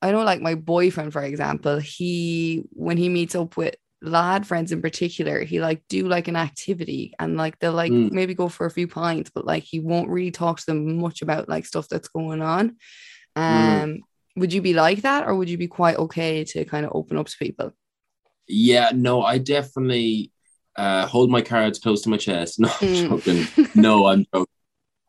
[0.00, 4.72] I know like my boyfriend, for example, he when he meets up with lad friends
[4.72, 8.12] in particular, he like do like an activity and like they'll like Mm.
[8.12, 11.22] maybe go for a few pints, but like he won't really talk to them much
[11.22, 12.76] about like stuff that's going on.
[13.36, 14.02] Um Mm.
[14.36, 17.18] would you be like that or would you be quite okay to kind of open
[17.18, 17.72] up to people?
[18.48, 20.30] Yeah, no, I definitely
[20.76, 22.58] uh, hold my cards close to my chest.
[22.60, 23.08] No, I'm Mm.
[23.08, 23.68] joking.
[23.74, 24.46] No, I'm joking.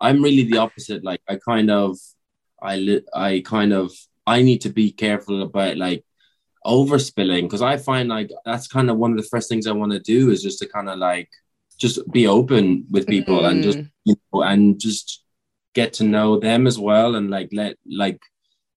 [0.02, 1.04] I'm really the opposite.
[1.04, 1.98] Like I kind of,
[2.62, 3.92] I li- I kind of,
[4.28, 6.04] I need to be careful about like
[6.66, 9.92] overspilling because I find like that's kind of one of the first things I want
[9.92, 11.30] to do is just to kind of like
[11.78, 13.90] just be open with people and just Mm.
[14.06, 15.24] you know and just
[15.74, 18.20] get to know them as well and like let like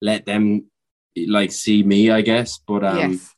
[0.01, 0.67] let them
[1.29, 3.33] like see me I guess but um yes.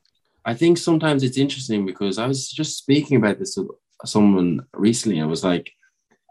[0.49, 3.69] I think sometimes it's interesting because I was just speaking about this with
[4.07, 5.21] someone recently.
[5.21, 5.71] I was like,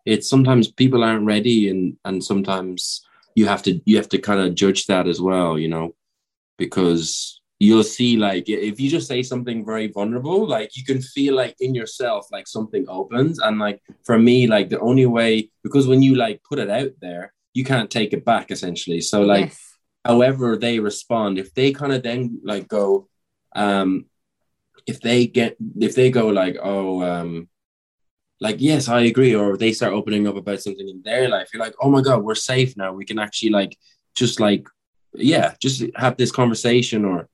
[0.08, 4.40] it's sometimes people aren't ready, and and sometimes you have to you have to kind
[4.40, 5.94] of judge that as well, you know,
[6.58, 11.36] because you'll see like if you just say something very vulnerable, like you can feel
[11.36, 15.88] like in yourself like something opens, and like for me, like the only way because
[15.88, 19.02] when you like put it out there, you can't take it back essentially.
[19.02, 19.78] So like yes.
[20.04, 23.08] however they respond if they kind of then like go
[23.56, 24.06] um
[24.86, 27.48] if they get if they go like oh um
[28.40, 31.62] like yes i agree or they start opening up about something in their life you're
[31.64, 33.78] like oh my god we're safe now we can actually like
[34.16, 34.68] just like
[35.14, 37.28] yeah just have this conversation or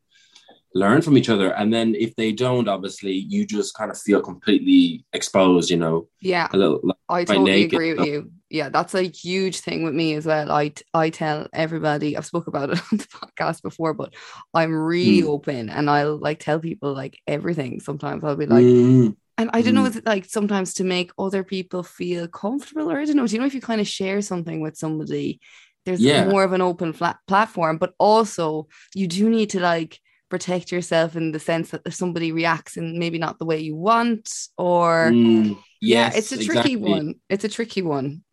[0.75, 4.21] learn from each other and then if they don't obviously you just kind of feel
[4.21, 6.47] completely exposed you know Yeah.
[6.51, 8.31] a little like, I totally naked, agree with you.
[8.53, 10.51] Yeah, that's a huge thing with me as well.
[10.51, 14.13] I I tell everybody I've spoke about it on the podcast before, but
[14.53, 15.27] I'm really Mm.
[15.27, 17.79] open and I'll like tell people like everything.
[17.81, 19.87] Sometimes I'll be like, Mm, and I don't know, Mm.
[19.87, 23.27] is it like sometimes to make other people feel comfortable, or I don't know.
[23.27, 25.39] Do you know if you kind of share something with somebody,
[25.85, 26.25] there's Yeah.
[26.25, 31.15] more of an open flat platform, but also you do need to like protect yourself
[31.15, 35.11] in the sense that if somebody reacts in maybe not the way you want, or
[35.11, 36.91] mm, yeah, it's a tricky exactly.
[36.91, 37.15] one.
[37.29, 38.23] It's a tricky one.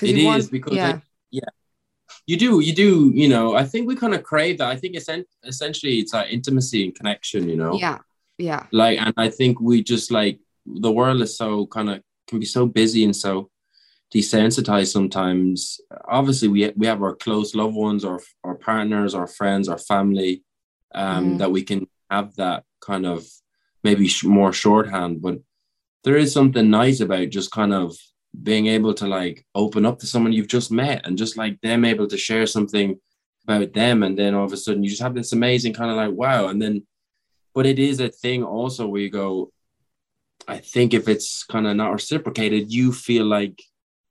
[0.00, 1.02] It is want- because yeah, like,
[2.26, 4.68] you do you do you know i think we kind of crave that.
[4.68, 7.78] I think essen- essentially it's like intimacy and connection you know?
[7.78, 7.98] Yeah,
[8.38, 12.38] yeah, like and i think we just like the world is so kind of can
[12.38, 13.50] be so busy and so
[14.14, 15.80] desensitized sometimes.
[16.06, 20.42] Obviously we we have our close loved ones or our partners our friends our family
[20.94, 21.38] um Mhm.
[21.38, 23.26] that we can have that kind of
[23.82, 25.38] maybe sh- more shorthand but
[26.04, 27.96] there is something nice about just kind of
[28.40, 31.84] being able to like open up to someone you've just met and just like them
[31.84, 32.98] able to share something
[33.44, 35.96] about them and then all of a sudden you just have this amazing kind of
[35.96, 36.86] like wow and then
[37.54, 39.52] but it is a thing also where you go
[40.48, 43.60] i think if it's kind of not reciprocated you feel like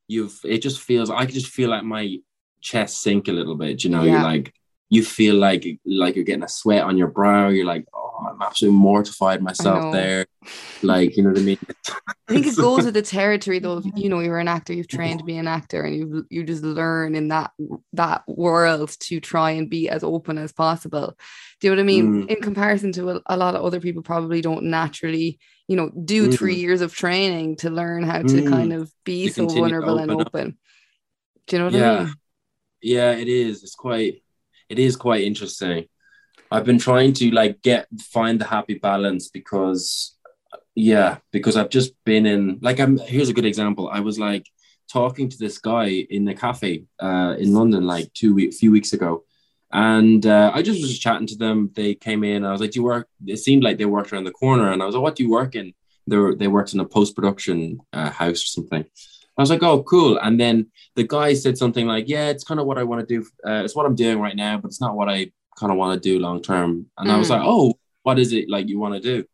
[0.07, 2.17] you've it just feels i can just feel like my
[2.61, 4.11] chest sink a little bit you know Yeah.
[4.13, 4.53] you're like
[4.89, 8.41] you feel like like you're getting a sweat on your brow you're like oh i'm
[8.41, 10.25] absolutely mortified myself there
[10.81, 11.57] like you know what i mean
[12.07, 13.81] I think it goes with the territory though.
[13.95, 16.63] You know, you're an actor, you've trained to be an actor, and you you just
[16.63, 17.51] learn in that
[17.93, 21.17] that world to try and be as open as possible.
[21.59, 22.13] Do you know what I mean?
[22.13, 22.29] Mm.
[22.29, 26.27] In comparison to a, a lot of other people, probably don't naturally, you know, do
[26.29, 26.37] Mm.
[26.37, 28.47] three years of training to learn how to Mm.
[28.49, 30.53] kind of be To so vulnerable and open up.
[31.47, 31.97] Do you know what I Yeah.
[32.03, 32.13] mean?
[32.81, 34.23] yeah it is it's quite
[34.67, 35.85] it is quite interesting
[36.49, 40.17] i've been trying to like get find the happy balance because
[40.75, 44.45] yeah because i've just been in like i'm here's a good example i was like
[44.91, 48.93] talking to this guy in the cafe uh in london like two week, few weeks
[48.93, 49.23] ago
[49.73, 52.79] and uh, i just was chatting to them they came in i was like do
[52.79, 55.15] you work it seemed like they worked around the corner and i was like what
[55.15, 55.73] do you work in
[56.07, 58.85] they were they worked in a post production uh, house or something.
[59.37, 60.17] I was like, oh, cool.
[60.17, 63.19] And then the guy said something like, yeah, it's kind of what I want to
[63.19, 63.25] do.
[63.47, 66.01] Uh, it's what I'm doing right now, but it's not what I kind of want
[66.01, 66.87] to do long term.
[66.97, 67.13] And mm.
[67.13, 67.31] I was mm.
[67.31, 69.25] like, oh, what is it like you want to do?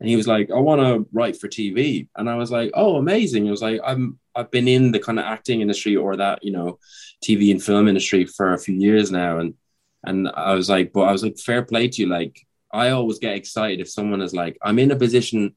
[0.00, 2.08] And he was like, I want to write for TV.
[2.16, 3.46] And I was like, oh, amazing.
[3.46, 6.52] It was like, I'm, I've been in the kind of acting industry or that, you
[6.52, 6.78] know,
[7.22, 9.38] TV and film industry for a few years now.
[9.38, 9.54] And,
[10.02, 12.08] and I was like, but I was like, fair play to you.
[12.08, 12.40] Like,
[12.72, 15.54] I always get excited if someone is like, I'm in a position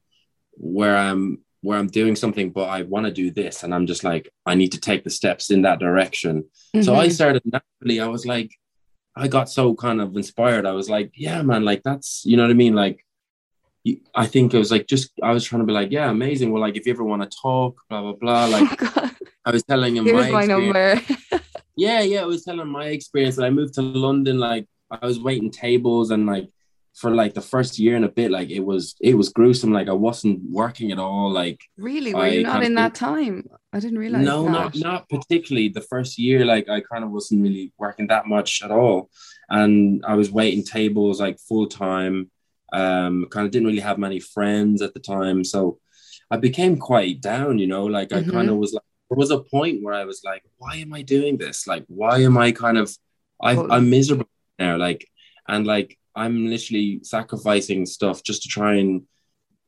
[0.52, 3.62] where I'm, where I'm doing something, but I want to do this.
[3.62, 6.42] And I'm just like, I need to take the steps in that direction.
[6.76, 6.82] Mm-hmm.
[6.82, 7.12] So I mm-hmm.
[7.12, 8.00] started naturally.
[8.00, 8.50] I was like,
[9.16, 10.66] I got so kind of inspired.
[10.66, 12.74] I was like, yeah, man, like that's, you know what I mean?
[12.74, 13.06] Like,
[14.14, 16.50] I think it was like just I was trying to be like, yeah, amazing.
[16.50, 18.44] Well, like if you ever want to talk, blah blah blah.
[18.46, 19.10] Oh like oh,
[19.44, 21.00] I was telling him Here's my, my number.
[21.76, 23.36] yeah, yeah, I was telling my experience.
[23.36, 26.48] And I moved to London, like I was waiting tables and like
[26.94, 29.72] for like the first year and a bit, like it was it was gruesome.
[29.72, 31.30] Like I wasn't working at all.
[31.30, 33.48] Like really, were I you not in that time?
[33.72, 34.24] I didn't realize.
[34.24, 34.50] No, that.
[34.50, 35.68] not not particularly.
[35.68, 39.10] The first year, like I kind of wasn't really working that much at all,
[39.50, 42.30] and I was waiting tables like full time
[42.74, 45.78] um, kind of didn't really have many friends at the time, so
[46.30, 47.58] I became quite down.
[47.58, 48.30] You know, like mm-hmm.
[48.30, 50.92] I kind of was like, there was a point where I was like, why am
[50.94, 51.66] I doing this?
[51.66, 52.94] Like, why am I kind of,
[53.40, 53.68] I, oh.
[53.70, 54.76] I'm miserable now.
[54.76, 55.06] Like,
[55.46, 59.02] and like I'm literally sacrificing stuff just to try and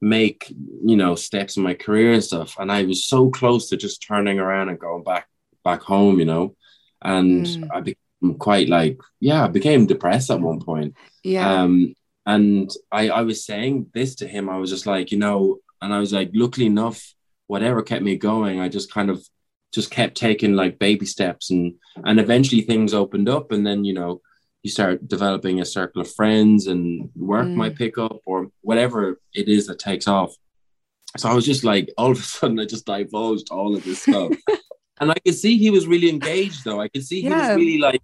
[0.01, 0.53] make
[0.85, 4.03] you know steps in my career and stuff and i was so close to just
[4.03, 5.27] turning around and going back
[5.65, 6.55] back home you know
[7.03, 7.69] and mm.
[7.73, 10.95] i became quite like yeah i became depressed at one point
[11.25, 11.95] yeah um
[12.27, 14.51] and I, I was saying this to him.
[14.51, 17.15] I was just like, you know, and I was like, luckily enough,
[17.47, 19.25] whatever kept me going, I just kind of
[19.73, 21.75] just kept taking like baby steps and
[22.05, 24.23] and eventually things opened up and then you know
[24.63, 27.55] you start developing a circle of friends and work mm.
[27.55, 30.35] might pick up or whatever it is that takes off
[31.19, 34.01] so i was just like all of a sudden i just divulged all of this
[34.01, 34.33] stuff
[35.01, 37.49] and i could see he was really engaged though i could see he yeah.
[37.49, 38.01] was really like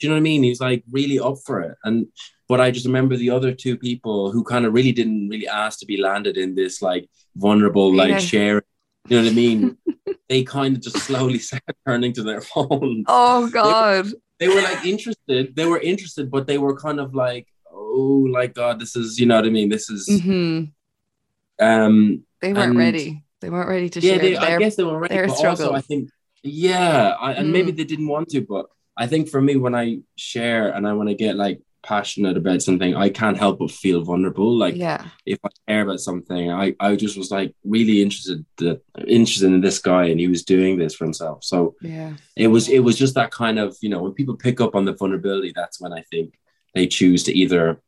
[0.00, 2.08] do you know what i mean he's like really up for it and
[2.48, 5.78] but I just remember the other two people who kind of really didn't really ask
[5.80, 8.18] to be landed in this like vulnerable, like yeah.
[8.18, 8.62] sharing.
[9.08, 9.76] You know what I mean?
[10.28, 13.04] they kind of just slowly started turning to their phones.
[13.08, 14.06] Oh God.
[14.38, 15.54] They, they, were like interested.
[15.54, 19.26] They were interested, but they were kind of like, oh, like God, this is, you
[19.26, 19.68] know what I mean?
[19.68, 20.08] This is.
[20.08, 21.64] Mm-hmm.
[21.64, 23.22] Um, they weren't and, ready.
[23.40, 24.22] They weren't ready to yeah, share.
[24.22, 25.14] They, their, I guess they were ready.
[25.14, 26.10] But also, I think,
[26.42, 27.52] yeah, I, and mm.
[27.52, 28.66] maybe they didn't want to, but
[28.96, 32.62] I think for me, when I share and I want to get like passionate about
[32.62, 34.56] something, I can't help but feel vulnerable.
[34.56, 35.06] Like yeah.
[35.26, 39.60] if I care about something, I, I just was like really interested to, interested in
[39.60, 41.44] this guy and he was doing this for himself.
[41.44, 44.60] So yeah, it was it was just that kind of, you know, when people pick
[44.60, 46.34] up on the vulnerability, that's when I think
[46.74, 47.80] they choose to either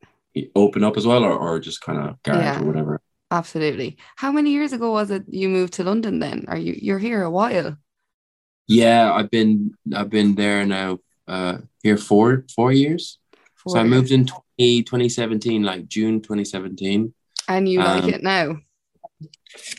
[0.54, 2.60] open up as well or, or just kind of guard yeah.
[2.60, 3.00] or whatever.
[3.30, 3.96] Absolutely.
[4.16, 6.44] How many years ago was it you moved to London then?
[6.48, 7.76] Are you you're here a while?
[8.66, 13.18] Yeah, I've been I've been there now uh here four four years
[13.66, 17.14] so I moved in 20, 2017, like June 2017.
[17.48, 18.56] And you um, like it now?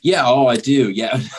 [0.02, 0.24] Yeah.
[0.26, 0.90] Oh, I do.
[0.90, 1.20] Yeah.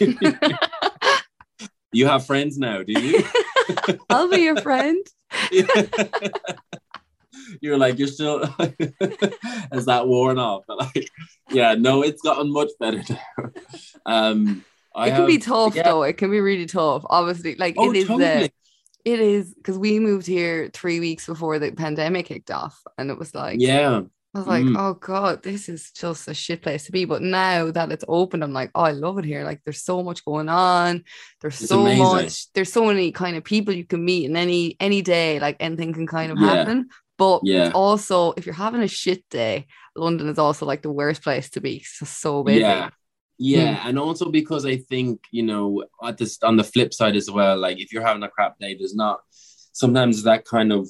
[1.92, 3.24] you have friends now, do you?
[4.10, 5.06] I'll be your friend.
[7.60, 8.44] you're like you're still
[9.72, 11.08] has that worn off but like
[11.50, 13.50] yeah no it's gotten much better now
[14.06, 15.84] um I it can have, be tough yeah.
[15.84, 18.24] though it can be really tough obviously like oh, it is totally.
[18.24, 18.52] the
[19.04, 23.18] it is because we moved here three weeks before the pandemic kicked off, and it
[23.18, 24.02] was like, yeah,
[24.34, 24.76] I was like, mm.
[24.78, 27.04] oh god, this is just a shit place to be.
[27.04, 29.42] But now that it's open, I'm like, oh, I love it here.
[29.42, 31.02] Like, there's so much going on.
[31.40, 32.04] There's it's so amazing.
[32.04, 32.52] much.
[32.52, 35.40] There's so many kind of people you can meet in any any day.
[35.40, 36.46] Like anything can kind of yeah.
[36.46, 36.90] happen.
[37.18, 37.72] But yeah.
[37.74, 41.60] also, if you're having a shit day, London is also like the worst place to
[41.60, 41.76] be.
[41.76, 42.60] It's so busy.
[42.60, 42.90] Yeah.
[43.42, 43.86] Yeah, mm.
[43.86, 47.56] and also because I think you know at this on the flip side as well,
[47.56, 49.20] like if you're having a crap day, there's not
[49.72, 50.86] sometimes that kind of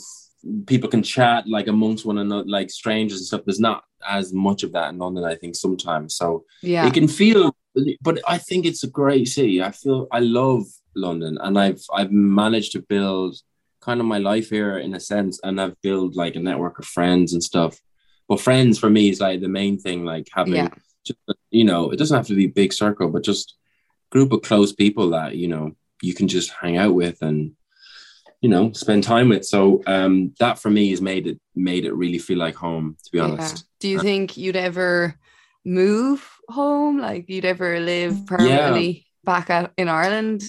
[0.66, 3.42] people can chat like amongst one another, like strangers and stuff.
[3.46, 6.16] There's not as much of that in London, I think sometimes.
[6.16, 7.54] So yeah, it can feel,
[8.02, 9.62] but I think it's a great city.
[9.62, 10.64] I feel I love
[10.96, 13.36] London, and I've I've managed to build
[13.80, 16.84] kind of my life here in a sense, and I've built like a network of
[16.84, 17.78] friends and stuff.
[18.28, 20.54] But friends for me is like the main thing, like having.
[20.54, 20.70] Yeah
[21.04, 21.18] just
[21.50, 23.56] you know, it doesn't have to be a big circle, but just
[24.10, 25.72] group of close people that you know
[26.02, 27.52] you can just hang out with and
[28.40, 29.44] you know spend time with.
[29.44, 32.96] So um, that for me has made it made it really feel like home.
[33.04, 33.56] To be honest.
[33.56, 33.62] Yeah.
[33.80, 35.16] Do you think you'd ever
[35.64, 37.00] move home?
[37.00, 39.02] Like you'd ever live permanently yeah.
[39.24, 40.44] back at, in Ireland?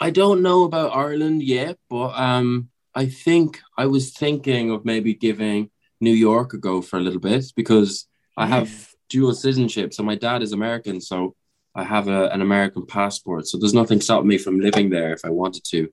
[0.00, 5.14] I don't know about Ireland yet, but um, I think I was thinking of maybe
[5.14, 5.70] giving
[6.00, 8.06] New York a go for a little bit because
[8.36, 9.94] I have dual citizenship.
[9.94, 11.34] So my dad is American, so
[11.74, 13.46] I have a, an American passport.
[13.46, 15.88] So there's nothing stopping me from living there if I wanted to.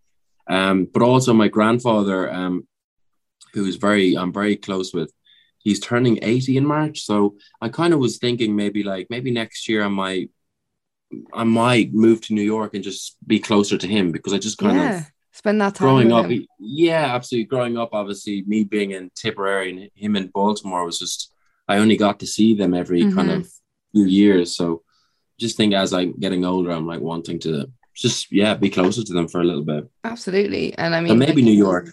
[0.47, 2.67] Um, but also my grandfather, um,
[3.53, 5.11] who is very I'm very close with,
[5.59, 7.01] he's turning 80 in March.
[7.01, 10.29] So I kind of was thinking maybe like maybe next year I might
[11.33, 14.57] I might move to New York and just be closer to him because I just
[14.57, 14.99] kind yeah.
[14.99, 16.29] of Spend that time growing up.
[16.29, 16.45] him.
[16.59, 17.45] Yeah, absolutely.
[17.45, 21.33] Growing up, obviously, me being in Tipperary and him in Baltimore was just
[21.71, 23.37] I only got to see them every kind Mhm.
[23.39, 23.43] of
[23.93, 24.47] few years.
[24.59, 24.65] So
[25.43, 27.53] just think as I'm getting older, I'm like wanting to
[28.03, 29.83] just yeah be closer to them for a little bit.
[30.13, 30.65] Absolutely.
[30.77, 31.85] And I mean maybe like, New York.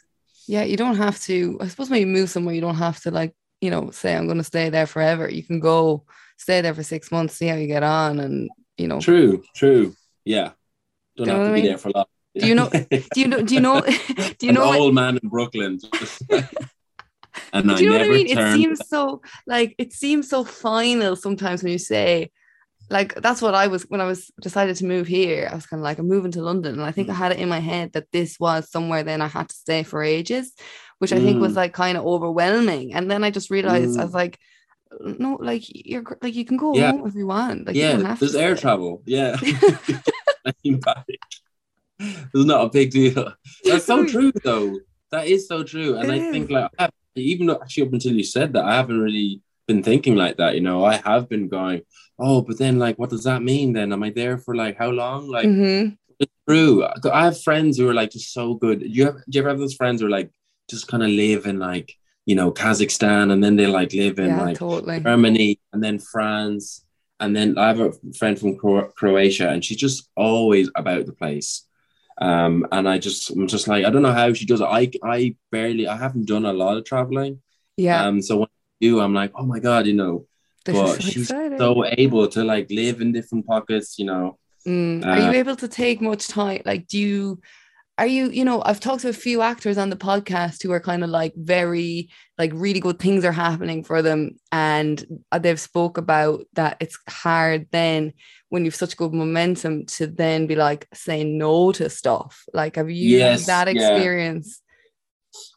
[0.55, 1.37] Yeah, you don't have to.
[1.63, 3.33] I suppose when you move somewhere, you don't have to like,
[3.65, 5.25] you know, say I'm going to stay there forever.
[5.39, 6.05] You can go
[6.39, 8.49] stay there for six months, see how you get on, and
[8.81, 9.01] you know.
[9.01, 9.95] True, true.
[10.25, 10.49] Yeah.
[11.17, 11.65] Don't Do have to I be mean?
[11.71, 12.07] there for a long.
[12.41, 12.71] Do you know-
[13.15, 13.43] Do you know?
[13.49, 13.81] Do you know?
[14.39, 14.67] do you An know?
[14.69, 15.79] what- old man in Brooklyn.
[17.53, 18.27] and do I you know what I mean?
[18.27, 22.31] It seems so like it seems so final sometimes when you say,
[22.91, 25.49] like that's what I was when I was decided to move here.
[25.51, 27.17] I was kind of like I'm moving to London, and I think I Mm.
[27.17, 30.03] had it in my head that this was somewhere then I had to stay for
[30.03, 30.53] ages,
[30.99, 31.57] which I think was Mm.
[31.57, 32.95] like kind of overwhelming.
[32.95, 34.05] And then I just realized I Mm.
[34.05, 34.39] was like,
[35.01, 36.93] no, like you're like you can go Yeah.
[36.93, 37.67] home if you want.
[37.67, 38.63] Like yeah, there's air stay.
[38.63, 39.03] travel.
[39.07, 39.37] Yeah.
[42.01, 43.33] It's not a big deal.
[43.65, 44.79] That's so true, though.
[45.11, 45.97] That is so true.
[45.97, 48.65] And It I think, like, I have, even though- actually up until you said that,
[48.65, 50.55] I haven't really been thinking like that.
[50.55, 51.83] You know, I have been going,
[52.19, 53.93] oh, but then, like, what does that mean then?
[53.93, 55.29] Am I there for like how long?
[55.29, 55.97] Like, Mhm.
[56.19, 56.85] it's true.
[57.13, 58.81] I have friends who are like just so good.
[58.81, 60.31] Do you, have, do you ever have those friends who are like
[60.71, 61.95] just kind of live in like,
[62.27, 65.01] you know, Kazakhstan and then they like live in Yeah, like totally.
[65.01, 66.85] Germany and then France.
[67.21, 71.13] And then I have a friend from Cro- Croatia and she's just always about the
[71.13, 71.65] place.
[72.21, 74.65] Um, and I just, I'm just like, I don't know how she does it.
[74.65, 77.41] I, I barely, I haven't done a lot of traveling.
[77.77, 80.27] Yeah, Um, so when I do, I'm like, oh my God, you know,
[80.65, 81.59] this but so she's exciting.
[81.59, 84.37] so able to like live in different pockets, you know.
[84.67, 85.07] Mm.
[85.07, 86.63] Are you Uh, able to take much time?
[86.65, 87.41] Like, do you,
[87.99, 90.81] are you, you know, I've talked to a few actors on the podcast who are
[90.81, 94.39] kind of like very, like really good things are happening for them.
[94.53, 95.05] And
[95.37, 98.13] they've spoke about that it's hard then
[98.51, 102.45] when you've such good momentum to then be like saying no to stuff.
[102.55, 103.91] Like, have you Yes, that yeah.
[103.91, 104.63] experience?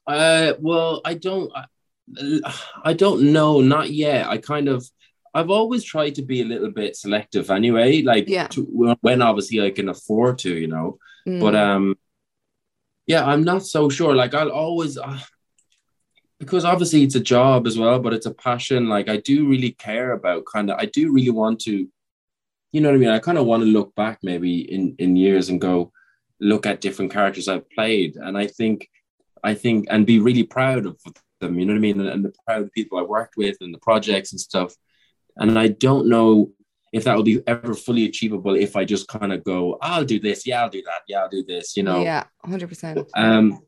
[0.08, 4.28] Uh, well, I don't, I, I don't know, not yet.
[4.28, 4.86] I kind of,
[5.34, 8.48] I've always tried to be a little bit selective anyway, like Yeah.
[8.48, 10.98] to, when obviously I can afford to, you know.
[11.28, 11.40] Mm.
[11.40, 11.96] But um,
[13.12, 14.16] yeah, I'm not so sure.
[14.16, 15.20] Like I'll always, uh,
[16.40, 18.88] because obviously it's a job as well, but it's a passion.
[18.88, 21.76] Like I do really care about kind of, I do really want to,
[22.72, 23.10] you know what I mean.
[23.10, 25.92] I kind of want to look back maybe in in years and go
[26.40, 28.88] look at different characters I've played, and I think,
[29.44, 30.96] I think, and be really proud of
[31.42, 31.60] them.
[31.60, 33.86] You know what I mean, and, and the proud people I worked with and the
[33.90, 34.72] projects and stuff.
[35.36, 36.52] And I don't know
[36.92, 40.20] if that will be ever fully achievable if I just kind of go, I'll do
[40.20, 42.02] this, yeah, I'll do that, yeah, I'll do this, you know.
[42.04, 43.08] yeah, 100%.
[43.16, 43.60] Um,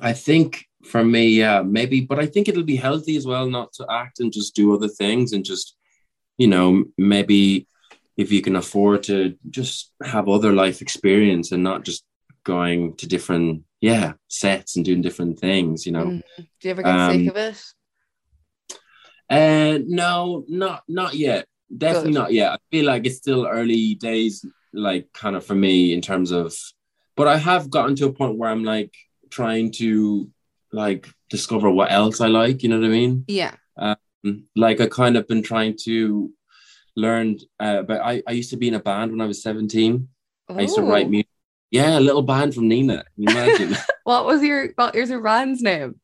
[0.00, 3.72] I think for me, yeah, maybe, but I think it'll be healthy as well not
[3.74, 5.76] to act and just do other things and just,
[6.38, 7.66] you know, maybe
[8.16, 12.04] if you can afford to just have other life experience and not just
[12.44, 16.04] going to different, yeah, sets and doing different things, you know.
[16.04, 16.22] Mm.
[16.36, 17.62] Do you ever get Um, sick of it?
[19.28, 21.46] Uh, no, not not yet.
[21.76, 22.18] Definitely Good.
[22.18, 22.52] not yet.
[22.52, 26.54] I feel like it's still early days, like kind of for me in terms of.
[27.16, 28.94] But I have gotten to a point where I'm like
[29.30, 30.30] trying to
[30.72, 32.62] like discover what else I like.
[32.62, 33.24] You know what I mean?
[33.28, 33.54] Yeah.
[34.26, 36.30] Mm, Like I kind of been trying to
[36.96, 37.38] learn.
[37.58, 40.08] Uh, but I I used to be in a band when I was 17.
[40.48, 41.28] I used to write music.
[41.70, 43.04] Yeah, a little band from Nenagh.
[43.16, 43.76] Imagine?
[44.04, 46.00] What was your what was your band's name?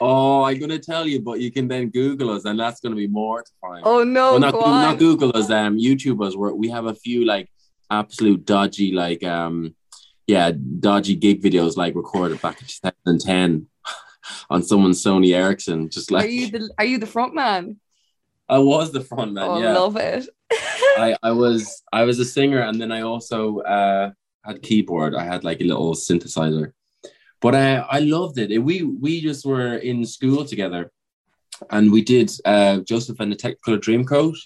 [0.00, 3.06] Oh, I'm gonna tell you, but you can then Google us, and that's gonna be
[3.06, 3.82] mortifying.
[3.84, 6.36] Oh no, well, not, go not Google us, um, YouTube us.
[6.36, 7.50] Where we have a few like
[7.90, 9.74] absolute dodgy, like um,
[10.26, 13.66] yeah, dodgy gig videos like recorded back in 2010
[14.50, 15.88] on someone's Sony Ericsson.
[15.88, 17.78] Just like are you the are you the front man?
[18.48, 19.44] I was the front man.
[19.48, 20.28] oh, yeah, love it.
[20.52, 24.10] I, I was I was a singer, and then I also uh,
[24.44, 25.14] had keyboard.
[25.14, 26.72] I had like a little synthesizer,
[27.40, 28.56] but uh, I loved it.
[28.62, 30.90] We we just were in school together,
[31.70, 34.36] and we did uh, Joseph and the Technicolor Dreamcoat,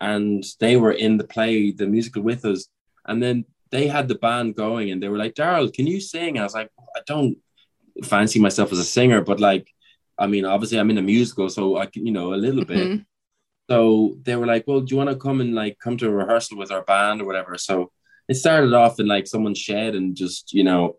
[0.00, 2.66] and they were in the play, the musical with us,
[3.06, 6.30] and then they had the band going, and they were like, "Daryl, can you sing?"
[6.30, 7.36] And I was like, "I don't
[8.04, 9.66] fancy myself as a singer, but like,
[10.18, 12.88] I mean, obviously I'm in a musical, so I can, you know, a little bit."
[12.88, 13.04] Mhm.
[13.70, 16.10] So they were like, "Well, do you want to come and like come to a
[16.10, 17.90] rehearsal with our band or whatever?" So
[18.28, 20.96] it started off in like someone's shed and just you know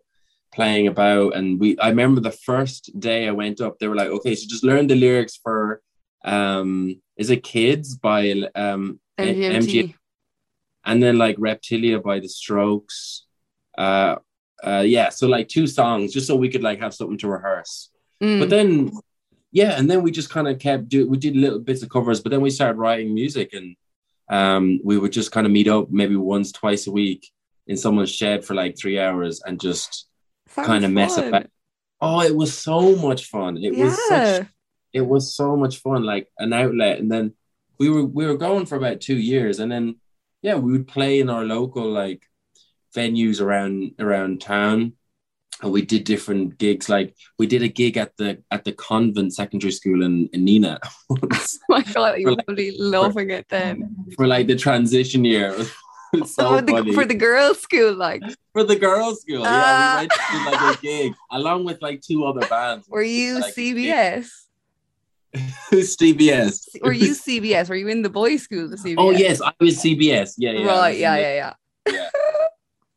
[0.58, 1.36] playing about.
[1.36, 4.46] And we, I remember the first day I went up, they were like, "Okay, so
[4.48, 5.80] just learn the lyrics for
[6.24, 8.20] um, is it Kids by
[8.54, 9.62] um, MGMT.
[9.62, 9.94] MG
[10.88, 13.26] and then like Reptilia by The Strokes.
[13.76, 14.16] Uh,
[14.66, 17.90] uh, yeah, so like two songs just so we could like have something to rehearse.
[18.22, 18.40] Mm.
[18.40, 18.92] But then,
[19.52, 22.20] yeah, and then we just kind of kept do we did little bits of covers,
[22.20, 23.76] but then we started writing music and
[24.30, 27.30] um, we would just kind of meet up maybe once, twice a week
[27.66, 30.07] in someone's shed for like three hours and just
[30.54, 31.46] kind of mess about.
[32.00, 33.56] Oh, it was so much fun.
[33.56, 34.46] It was such
[34.92, 36.98] it was so much fun, like an outlet.
[36.98, 37.34] And then
[37.78, 39.96] we were we were going for about two years, and then
[40.42, 42.22] yeah, we would play in our local like
[42.96, 44.94] venues around around town.
[45.60, 46.88] And we did different gigs.
[46.88, 50.78] Like we did a gig at the at the convent secondary school in, in Nenagh
[51.10, 51.16] Oh
[51.68, 54.06] my god, you For like- be loving it then.
[54.14, 55.56] for like the transition year.
[56.14, 56.92] It was so for, the, funny.
[56.94, 58.22] for the girls' school, like,
[58.54, 59.42] for the girls' school.
[59.44, 60.00] Ah.
[60.00, 62.88] Yeah, we went to like a gig along with like two other bands.
[62.88, 64.30] were you Like, CBS?
[65.70, 66.82] Who's CBS?
[66.82, 67.68] Were you CBS?
[67.68, 68.68] Were you in the boys' school?
[68.68, 68.94] The CBS.
[68.96, 70.34] Oh yes, I was CBS.
[70.38, 70.66] Yeah, yeah.
[70.66, 70.92] Right.
[70.92, 72.08] was Yeah, in yeah, yeah.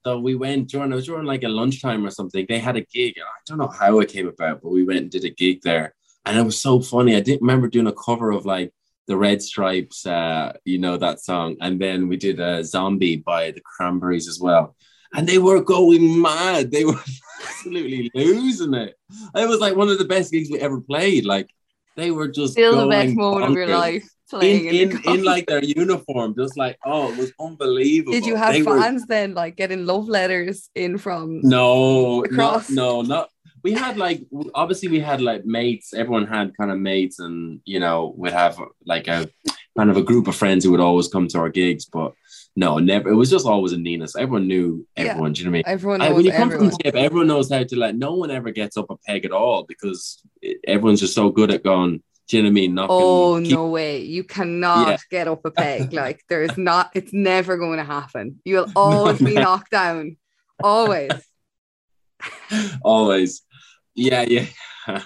[0.03, 2.45] So we went during it was during like a lunchtime or something.
[2.47, 3.16] They had a gig.
[3.20, 5.93] I don't know how it came about, but we went and did a gig there,
[6.26, 7.16] and it was so funny.
[7.16, 8.74] I didn't remember doing a cover of like
[9.07, 13.51] the Red Stripes, uh, you know that song, and then we did a Zombie by
[13.51, 14.75] the Cranberries as well,
[15.13, 16.71] and they were going mad.
[16.71, 16.99] They were
[17.43, 18.95] absolutely losing it.
[19.35, 21.25] It was like one of the best gigs we ever played.
[21.25, 21.49] Like
[21.95, 25.23] they were just Still the best moment of your life playing in in, in, in
[25.23, 28.13] like their uniform, just like oh, it was unbelievable.
[28.13, 31.41] Did you have They were- fans then, like getting love letters in from?
[31.41, 32.69] no, not, Across?
[32.69, 33.29] no, not.
[33.64, 34.22] We had like
[34.55, 35.93] obviously we had like mates.
[35.93, 39.30] Everyone had kind of mates, and you know we'd have like a
[39.78, 41.86] kind of a group of friends who would always come to our gigs.
[41.86, 42.14] But
[42.55, 43.09] no, never.
[43.09, 44.09] It was just always a Nenagh.
[44.09, 45.03] So everyone knew Yeah.
[45.12, 45.34] everyone.
[45.34, 45.74] Do you know what I mean?
[45.74, 46.70] Everyone I- knows when you come everyone.
[46.72, 47.95] from tip, everyone knows how to like.
[47.95, 51.51] No one ever gets up a peg at all because it, everyone's just so good
[51.51, 52.01] at going.
[52.28, 52.74] Do you know what I mean?
[52.76, 54.01] Knocking, Oh keep- no way!
[54.03, 54.97] You cannot Yeah.
[55.09, 55.93] get up a peg.
[55.93, 56.89] Like there's not.
[56.95, 58.39] It's never going to happen.
[58.45, 60.18] You'll always be knocked down.
[60.64, 61.12] Always.
[62.84, 63.41] always.
[63.95, 64.45] Yeah, yeah.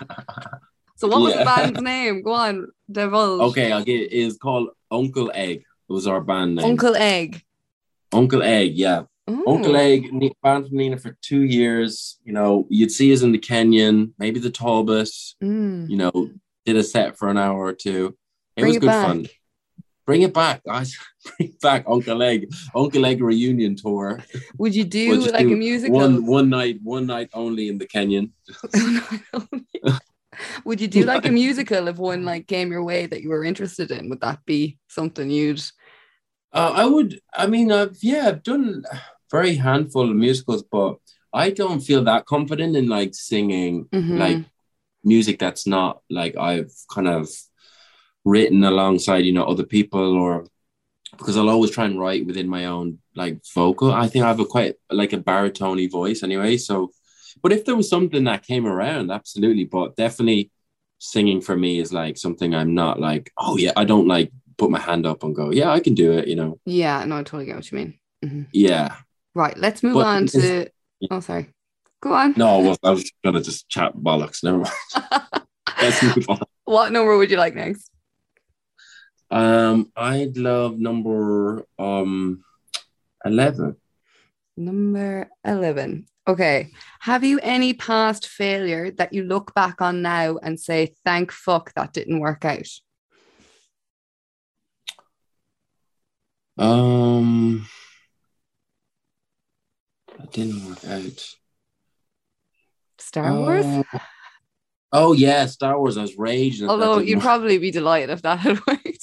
[0.97, 2.21] So what was the band's name?
[2.21, 3.41] Go on, divulge.
[3.51, 4.13] okay, I'll get.
[4.13, 5.57] It's called Uncle Egg.
[5.57, 6.65] It was our band name.
[6.65, 7.43] Uncle Egg.
[8.13, 9.03] Uncle Egg, yeah.
[9.29, 9.43] Ooh.
[9.45, 10.09] Uncle Egg,
[10.41, 12.17] band from Nenagh for two years.
[12.23, 15.09] You know, you'd see us in the Kenyon, maybe the Talbot.
[15.43, 15.89] Mm.
[15.89, 16.29] You know,
[16.65, 18.15] did a set for an hour or two.
[18.55, 19.07] It Bring was it good back.
[19.07, 19.27] fun.
[20.05, 20.95] Bring it back, guys.
[21.37, 22.51] Bring back Uncle Egg.
[22.75, 24.23] Uncle Egg reunion tour.
[24.59, 25.95] Would you do We'll like a do musical?
[25.97, 28.33] One one night, one night only in the Kenyon.
[30.65, 33.43] Would you do like a musical if one like came your way that you were
[33.45, 34.09] interested in?
[34.09, 35.61] Would that be something you'd?
[36.51, 37.19] Uh, I would.
[37.33, 38.83] I mean, I've yeah, I've done
[39.31, 40.97] very handful of musicals, but
[41.33, 44.17] I don't feel that confident in like singing Mhm.
[44.19, 44.45] like
[45.03, 47.29] music that's not like I've kind of
[48.25, 50.45] written alongside you know other people or
[51.17, 53.93] because I'll always try and write within my own like vocal.
[53.93, 56.57] I think I have a quite like a baritone voice anyway.
[56.57, 56.91] So,
[57.41, 59.63] but if there was something that came around, absolutely.
[59.65, 60.51] But definitely,
[60.99, 63.31] singing for me is like something I'm not like.
[63.37, 65.51] Oh yeah, I don't like put my hand up and go.
[65.51, 66.27] Yeah, I can do it.
[66.27, 66.59] You know.
[66.65, 67.99] Yeah, no, I totally get what you mean.
[68.23, 68.47] Mhm.
[68.51, 68.95] Yeah.
[69.33, 70.69] Right, let's move But on to.
[71.11, 71.47] Oh, sorry.
[72.01, 72.33] Go on.
[72.37, 74.43] No, well, I was gonna just chat bollocks.
[74.43, 74.73] Never mind.
[75.81, 76.39] Let's move on.
[76.63, 77.89] what number would you like next?
[79.31, 82.43] Um, I'd love number um
[83.23, 83.75] eleven.
[84.57, 86.07] Number 11.
[86.27, 86.71] Okay.
[87.01, 91.73] Have you any past failure that you look back on now and say, thank fuck
[91.73, 92.67] that didn't work out?
[96.57, 97.67] Um,
[100.17, 101.35] that didn't work out.
[102.97, 103.65] Star Wars?
[103.65, 103.83] Uh,
[104.93, 105.97] oh yeah, Star Wars.
[105.97, 106.69] I was raging.
[106.69, 107.23] Although you'd work.
[107.23, 108.94] probably be delighted if that had worked.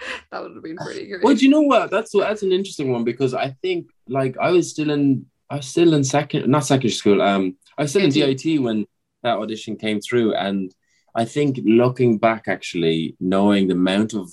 [0.30, 1.22] that would have been pretty great.
[1.24, 1.90] Well, do you know what?
[1.90, 5.66] That's that's an interesting one because I think like I was still in I was
[5.66, 7.20] still in second not secondary school.
[7.22, 8.38] Um I was still in DIT.
[8.38, 8.86] DIT when
[9.22, 10.34] that audition came through.
[10.34, 10.74] And
[11.14, 14.30] I think looking back actually, knowing the amount of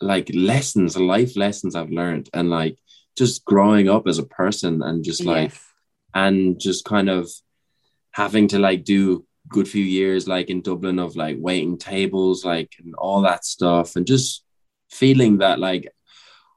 [0.00, 2.78] like lessons, life lessons I've learned and like
[3.16, 5.66] just growing up as a person and just like Yes.
[6.14, 7.28] and just kind of
[8.12, 12.72] having to like do good few years like in Dublin of like waiting tables like
[12.78, 14.41] and all that stuff and just
[15.00, 15.84] feeling that like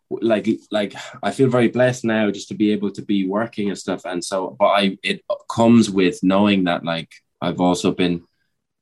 [0.10, 3.78] like like I feel very blessed now just to be able to be working and
[3.78, 4.06] stuff.
[4.06, 7.12] And so but I it comes with knowing that like
[7.42, 8.24] I've also been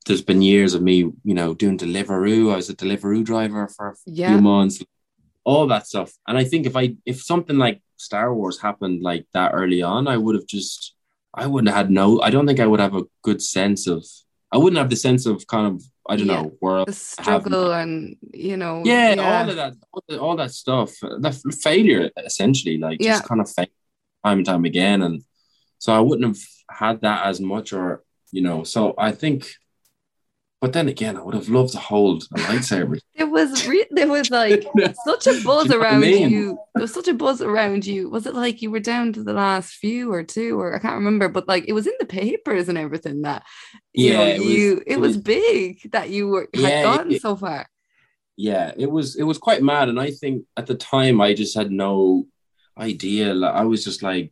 [0.06, 0.98] there's been years of me
[1.30, 2.52] you know doing Deliveroo.
[2.52, 4.30] I was a Deliveroo driver for a Yeah.
[4.32, 4.84] few months
[5.46, 6.12] all that stuff.
[6.28, 10.08] And I think if I if something like Star Wars happened like that early on
[10.08, 10.96] I would have just
[11.34, 14.06] I wouldn't have had no I don't think I would have a good sense of
[14.52, 15.76] I wouldn't have the sense of kind of
[16.10, 16.42] I don't Yeah.
[16.42, 18.84] know where The struggle and you know.
[18.86, 21.32] yeah, all of that, all, the, all that stuff, the
[21.62, 23.14] failure essentially, like Yeah.
[23.14, 23.68] just kind of fail
[24.26, 25.24] time and time again, and
[25.80, 29.48] so I wouldn't have had that as much, or you know, so I think.
[30.64, 32.98] But then again, I would have loved to hold a lightsaber.
[33.16, 34.64] It was re- there was like
[35.06, 36.30] such a buzz you know what I around mean?
[36.30, 36.58] you.
[36.74, 38.10] There was such a buzz around you.
[38.10, 40.96] Was it like you were down to the last few or two, or I can't
[40.96, 43.44] remember, but like it was in the papers and everything that
[43.92, 46.62] you know Yeah, it was- you it it was was- big that you were had
[46.64, 47.68] Yeah, gotten it- so far.
[48.38, 51.54] yeah it was it was quite mad and i think at the time i just
[51.60, 52.26] had no
[52.90, 54.32] idea like, i was just like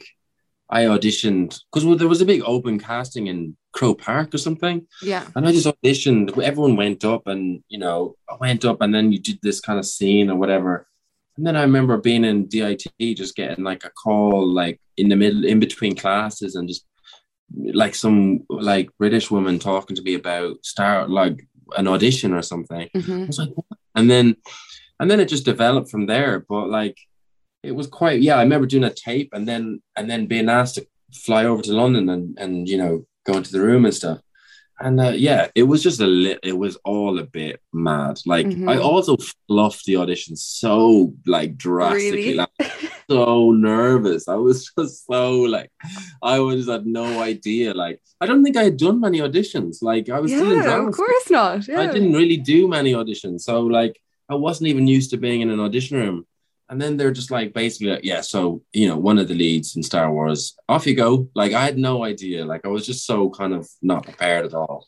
[0.72, 5.26] i auditioned because there was a big open casting in Croke Park or something Yeah.
[5.36, 9.12] and i just auditioned everyone went up and you know i went up and then
[9.12, 10.88] you did this kind of scene or whatever
[11.38, 12.84] and then i remember being in dit
[13.22, 16.86] just getting like a call like in the middle in between classes and just
[17.84, 21.38] like some like british woman talking to me about start like
[21.78, 23.28] an audition or something I Mhm.
[23.28, 23.66] was like, what?
[23.96, 24.36] and then,
[25.00, 26.46] and then it just developed from there.
[26.50, 26.98] But like,
[27.64, 28.38] it was quite, yeah.
[28.38, 31.74] I remember doing a tape, and then, and then being asked to fly over to
[31.74, 34.20] London and and you know go into the room and stuff.
[34.80, 36.40] And uh, yeah, it was just a lit.
[36.42, 38.20] It was all a bit mad.
[38.26, 38.68] Like Mhm.
[38.68, 39.16] I also
[39.48, 42.12] fluffed the audition so like drastically.
[42.12, 42.34] Really?
[42.34, 42.50] Like,
[43.10, 44.28] so nervous.
[44.28, 45.70] I was just so like,
[46.24, 47.76] I was had no idea.
[47.76, 49.84] Like, I don't think I had done many auditions.
[49.84, 51.68] Like, I was still in Yeah, drama of course not.
[51.68, 51.82] Yeah.
[51.82, 53.42] I didn't really do many auditions.
[53.42, 54.00] So like
[54.30, 56.26] I wasn't even used to being in an audition room.
[56.72, 59.76] And then they're just like basically like, yeah, so you know, one of the leads
[59.76, 61.30] in Star Wars, off you go.
[61.36, 62.46] Like I had no idea.
[62.46, 64.88] Like I was just so kind of not prepared at all.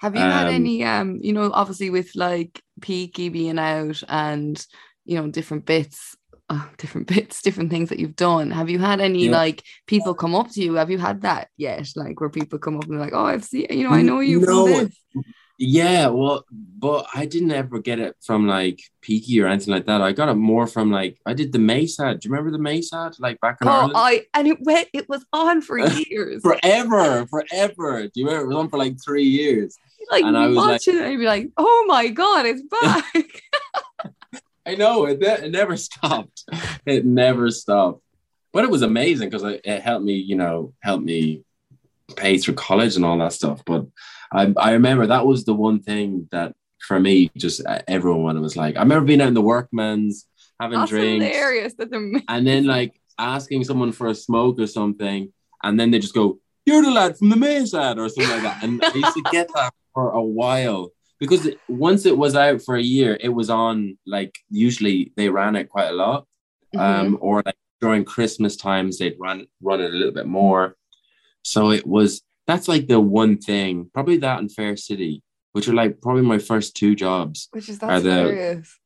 [0.00, 4.64] Have you had Um, any um, you know, obviously with like Peaky being out and
[5.04, 6.16] you know, different bits,
[6.48, 8.50] uh, different bits, different things that you've done.
[8.50, 9.32] Have you had any Yeah.
[9.32, 10.74] like people come up to you?
[10.74, 11.88] Have you had that yet?
[11.96, 14.20] Like where people come up and they're like, Oh, I've seen you know, I know
[14.20, 14.88] you no.
[15.58, 20.00] Yeah, well, but I didn't ever get it from like Peaky or anything like that.
[20.00, 22.20] I got it more from like I did the Mace ad.
[22.20, 23.12] Do you remember the Mace ad?
[23.20, 23.92] Like back in Oh, Ireland?
[23.96, 25.78] I and it went it was on for
[26.08, 26.42] years.
[26.42, 28.02] forever, forever.
[28.04, 29.76] Do you remember it was on for like three years?
[30.10, 34.12] like and I was like- watching it and be like, Oh my god, it's back.
[34.66, 36.44] I know it, it never stopped.
[36.86, 38.02] It never stopped.
[38.52, 41.44] But it was amazing because it, it helped me, you know, helped me
[42.16, 43.62] pay through college and all that stuff.
[43.64, 43.86] But
[44.32, 48.56] I, I remember that was the one thing that for me, just uh, everyone was
[48.56, 50.26] like, I remember being out in the workman's
[50.60, 51.74] having That's drinks hilarious.
[51.78, 52.24] That's amazing.
[52.28, 55.32] and then like asking someone for a smoke or something.
[55.62, 58.42] And then they just go, You're the lad from the Mace ad or something like
[58.42, 58.62] that.
[58.62, 60.90] And I used to get that for a while
[61.20, 65.56] because once it was out for a year, it was on like usually they ran
[65.56, 66.26] it quite a lot.
[66.74, 66.80] Mhm.
[66.80, 70.76] Um, or like during Christmas times, they'd run run it a little bit more.
[71.42, 75.22] So it was that's like the one thing, probably that and Fair City,
[75.52, 77.48] which are like probably my first two jobs.
[77.52, 78.78] Which is are the- hilarious.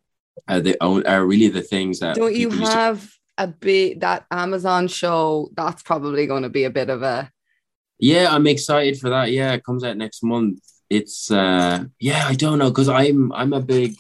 [0.49, 4.01] Are the own are really the things that Don't you used to- have a bit
[4.01, 5.49] that Amazon show?
[5.57, 7.31] That's probably going to be a bit of a
[7.99, 9.33] Yeah, I'm excited for that.
[9.33, 10.61] Yeah, it comes out next month.
[10.91, 13.97] It's uh yeah, I don't know because I'm I'm a big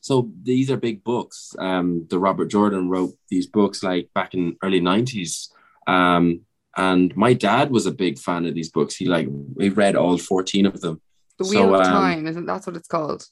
[0.00, 1.54] so these are big books.
[1.58, 5.48] Um the Robert Jordan wrote these books like back in early 90s.
[5.88, 6.42] Um
[6.76, 8.94] and my dad was a big fan of these books.
[8.96, 11.00] He like he read all 14 of them.
[11.38, 13.26] the So, wheel of um, time, isn't that what it's called?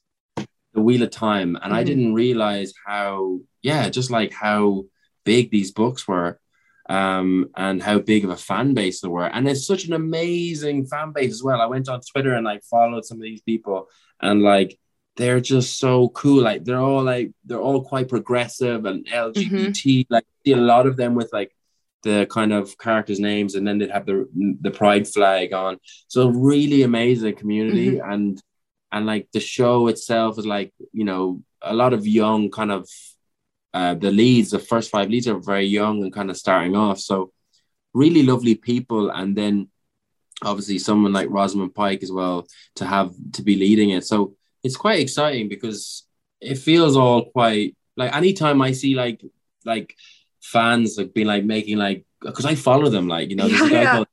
[0.75, 1.87] The Wheel of Time and I Mhm.
[1.87, 4.85] didn't realize how yeah, just like how
[5.25, 6.39] big these books were.
[6.91, 9.27] Um, and how big of a fan base there were.
[9.27, 11.61] And it's such an amazing fan base as well.
[11.61, 13.89] I went on Twitter and like followed some of these people
[14.23, 14.79] and like
[15.17, 16.43] they're just so cool.
[16.43, 20.07] Like they're all like they're all quite progressive and LGBT.
[20.09, 21.53] Like see a lot of them with like
[22.03, 24.29] the kind of characters' names, and then they'd have the
[24.61, 25.79] the pride flag on.
[26.09, 28.41] So really amazing community and
[28.93, 32.89] and like the show itself is like you know a lot of young kind of
[33.75, 36.99] uh, the leads, the first five leads are very young and kind of starting off.
[36.99, 37.33] So
[37.93, 39.69] really lovely people, and then
[40.43, 42.47] obviously someone like Rosamund Pike as well
[42.77, 44.05] to have to be leading it.
[44.05, 46.07] So it's quite exciting because
[46.41, 49.23] it feels all quite like anytime I see like
[49.65, 49.95] like
[50.43, 53.69] fans like being like making like because I follow them like you know there's a
[53.69, 53.93] guy yeah.
[53.93, 54.09] called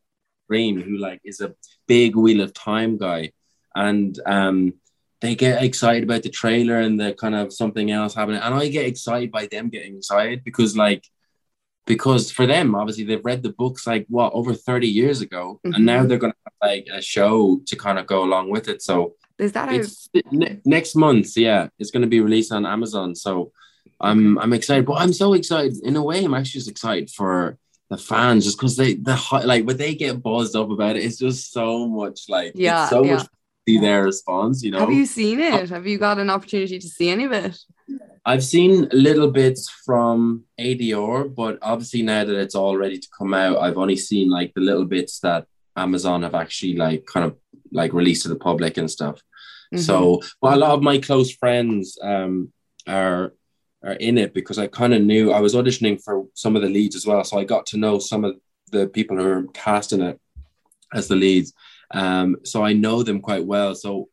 [0.47, 1.55] Reem who like is a
[1.88, 3.32] big Wheel of Time guy.
[3.76, 4.73] And um
[5.21, 8.41] they get excited about the trailer and the kind of something else happening.
[8.41, 11.03] And I get excited by them getting excited because like
[11.86, 15.59] because for them obviously they've read the books like what over 30 years ago?
[15.65, 15.76] Mhm.
[15.76, 18.82] and now they're gonna have like a show to kind of go along with it.
[18.82, 23.15] So Is that it's ne- next month yeah it's going to be released on amazon.
[23.15, 23.51] So
[24.01, 27.57] i'm i'm excited but i'm so excited in a way i'm actually just excited for
[27.89, 31.17] the fans just because they the like when they get buzzed up about it it's
[31.17, 33.15] just so much like Yeah, it's so yeah.
[33.15, 33.27] much
[33.67, 34.63] see their response.
[34.63, 35.69] You know, Have you seen it?
[35.69, 37.57] Have you got an opportunity to see any of it?
[38.23, 43.33] I've seen little bits from ADR, but obviously now that it's all ready to come
[43.33, 47.37] out, I've only seen like the little bits that Amazon have actually like kind of
[47.71, 49.21] like released to the public and stuff.
[49.73, 49.79] Mhm.
[49.79, 52.51] So, but a lot of my close friends um,
[52.87, 53.33] are
[53.86, 56.69] are in it because I kind of knew I was auditioning for some of the
[56.69, 58.36] leads as well, so I got to know some of
[58.71, 60.19] the people who are casting it
[60.93, 61.53] as the leads.
[61.91, 63.75] Um, so I know them quite well.
[63.75, 64.09] So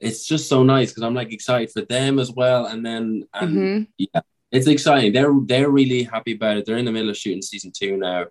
[0.00, 3.56] it's just so nice because I'm like excited for them as well, and then and
[3.56, 3.86] Mhm.
[3.98, 4.20] yeah,
[4.50, 5.12] it's exciting.
[5.12, 6.66] They're they're really happy about it.
[6.66, 8.26] They're in the middle of shooting season two now,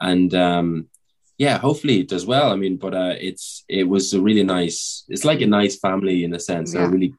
[0.00, 0.88] and um,
[1.38, 2.50] yeah, hopefully it does well.
[2.50, 5.04] I mean, but uh, it's it was a really nice.
[5.08, 6.72] It's like a nice family in a sense.
[6.72, 7.14] They're really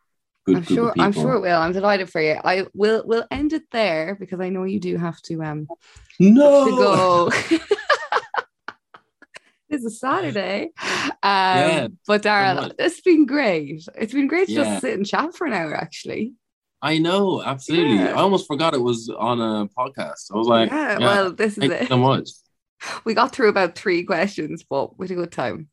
[0.46, 0.92] good I'm sure.
[0.94, 1.02] people.
[1.04, 1.60] I'm sure it will.
[1.60, 2.40] I'm delighted for you.
[2.44, 3.04] I will.
[3.06, 5.68] We'll end it there because I know you do have to um
[6.20, 7.32] No, to go.
[9.70, 10.72] it's a Saturday.
[10.76, 12.72] Um, Yeah, but Daryl, right.
[12.80, 13.84] it's been great.
[13.96, 14.64] It's been great to Yeah.
[14.66, 16.34] just sit and chat for an hour, actually.
[16.82, 17.96] I know absolutely.
[17.96, 18.10] Yeah.
[18.12, 20.32] I almost forgot it was on a podcast.
[20.34, 21.88] I was like, yeah, well, this is thank you it.
[21.88, 22.30] so much.
[23.06, 25.70] We got through about three questions, but with a good time.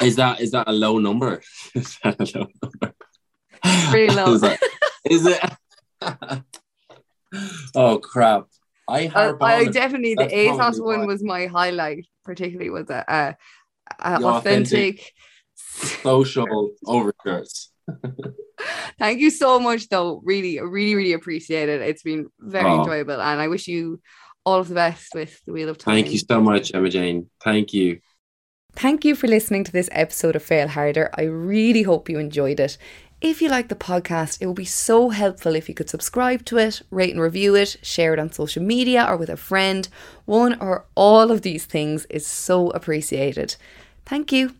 [0.00, 1.40] Is that is that a low number?
[1.76, 2.91] is that a low number?
[3.90, 4.34] Pretty low.
[4.34, 5.40] is, it?
[7.74, 8.46] oh crap!
[8.88, 9.72] I Uh, harp I on it.
[9.72, 11.06] definitely the That's ASOS one why.
[11.06, 13.36] was my highlight, particularly was a, a,
[14.00, 15.00] a authentic.
[15.00, 15.12] authentic.
[16.02, 17.70] social overshirts.
[18.98, 20.20] Thank you so much, though.
[20.24, 21.80] Really, really, really appreciate it.
[21.82, 22.80] It's been very Oh.
[22.80, 24.00] enjoyable, and I wish you
[24.44, 25.94] all of the best with the Wheel of Time.
[25.94, 27.30] Thank you so much, Emma Jane.
[27.44, 28.00] Thank you.
[28.74, 31.10] Thank you for listening to this episode of Fail Harder.
[31.14, 32.78] I really hope you enjoyed it.
[33.22, 36.58] If you like the podcast, it would be so helpful if you could subscribe to
[36.58, 39.88] it, rate and review it, share it on social media or with a friend.
[40.24, 43.54] One or all of these things is so appreciated.
[44.04, 44.56] Thank you.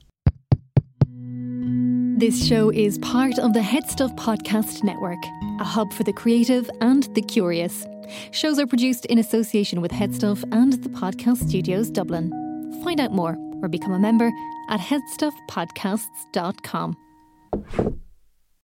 [2.20, 5.18] This show is part of the HeadStuff Podcast Network,
[5.58, 7.84] a hub for the creative and the curious.
[8.30, 12.30] Shows are produced in association with HeadStuff and the Podcast Studios Dublin.
[12.84, 14.30] Find out more or become a member
[14.68, 16.96] at headstuffpodcasts.com.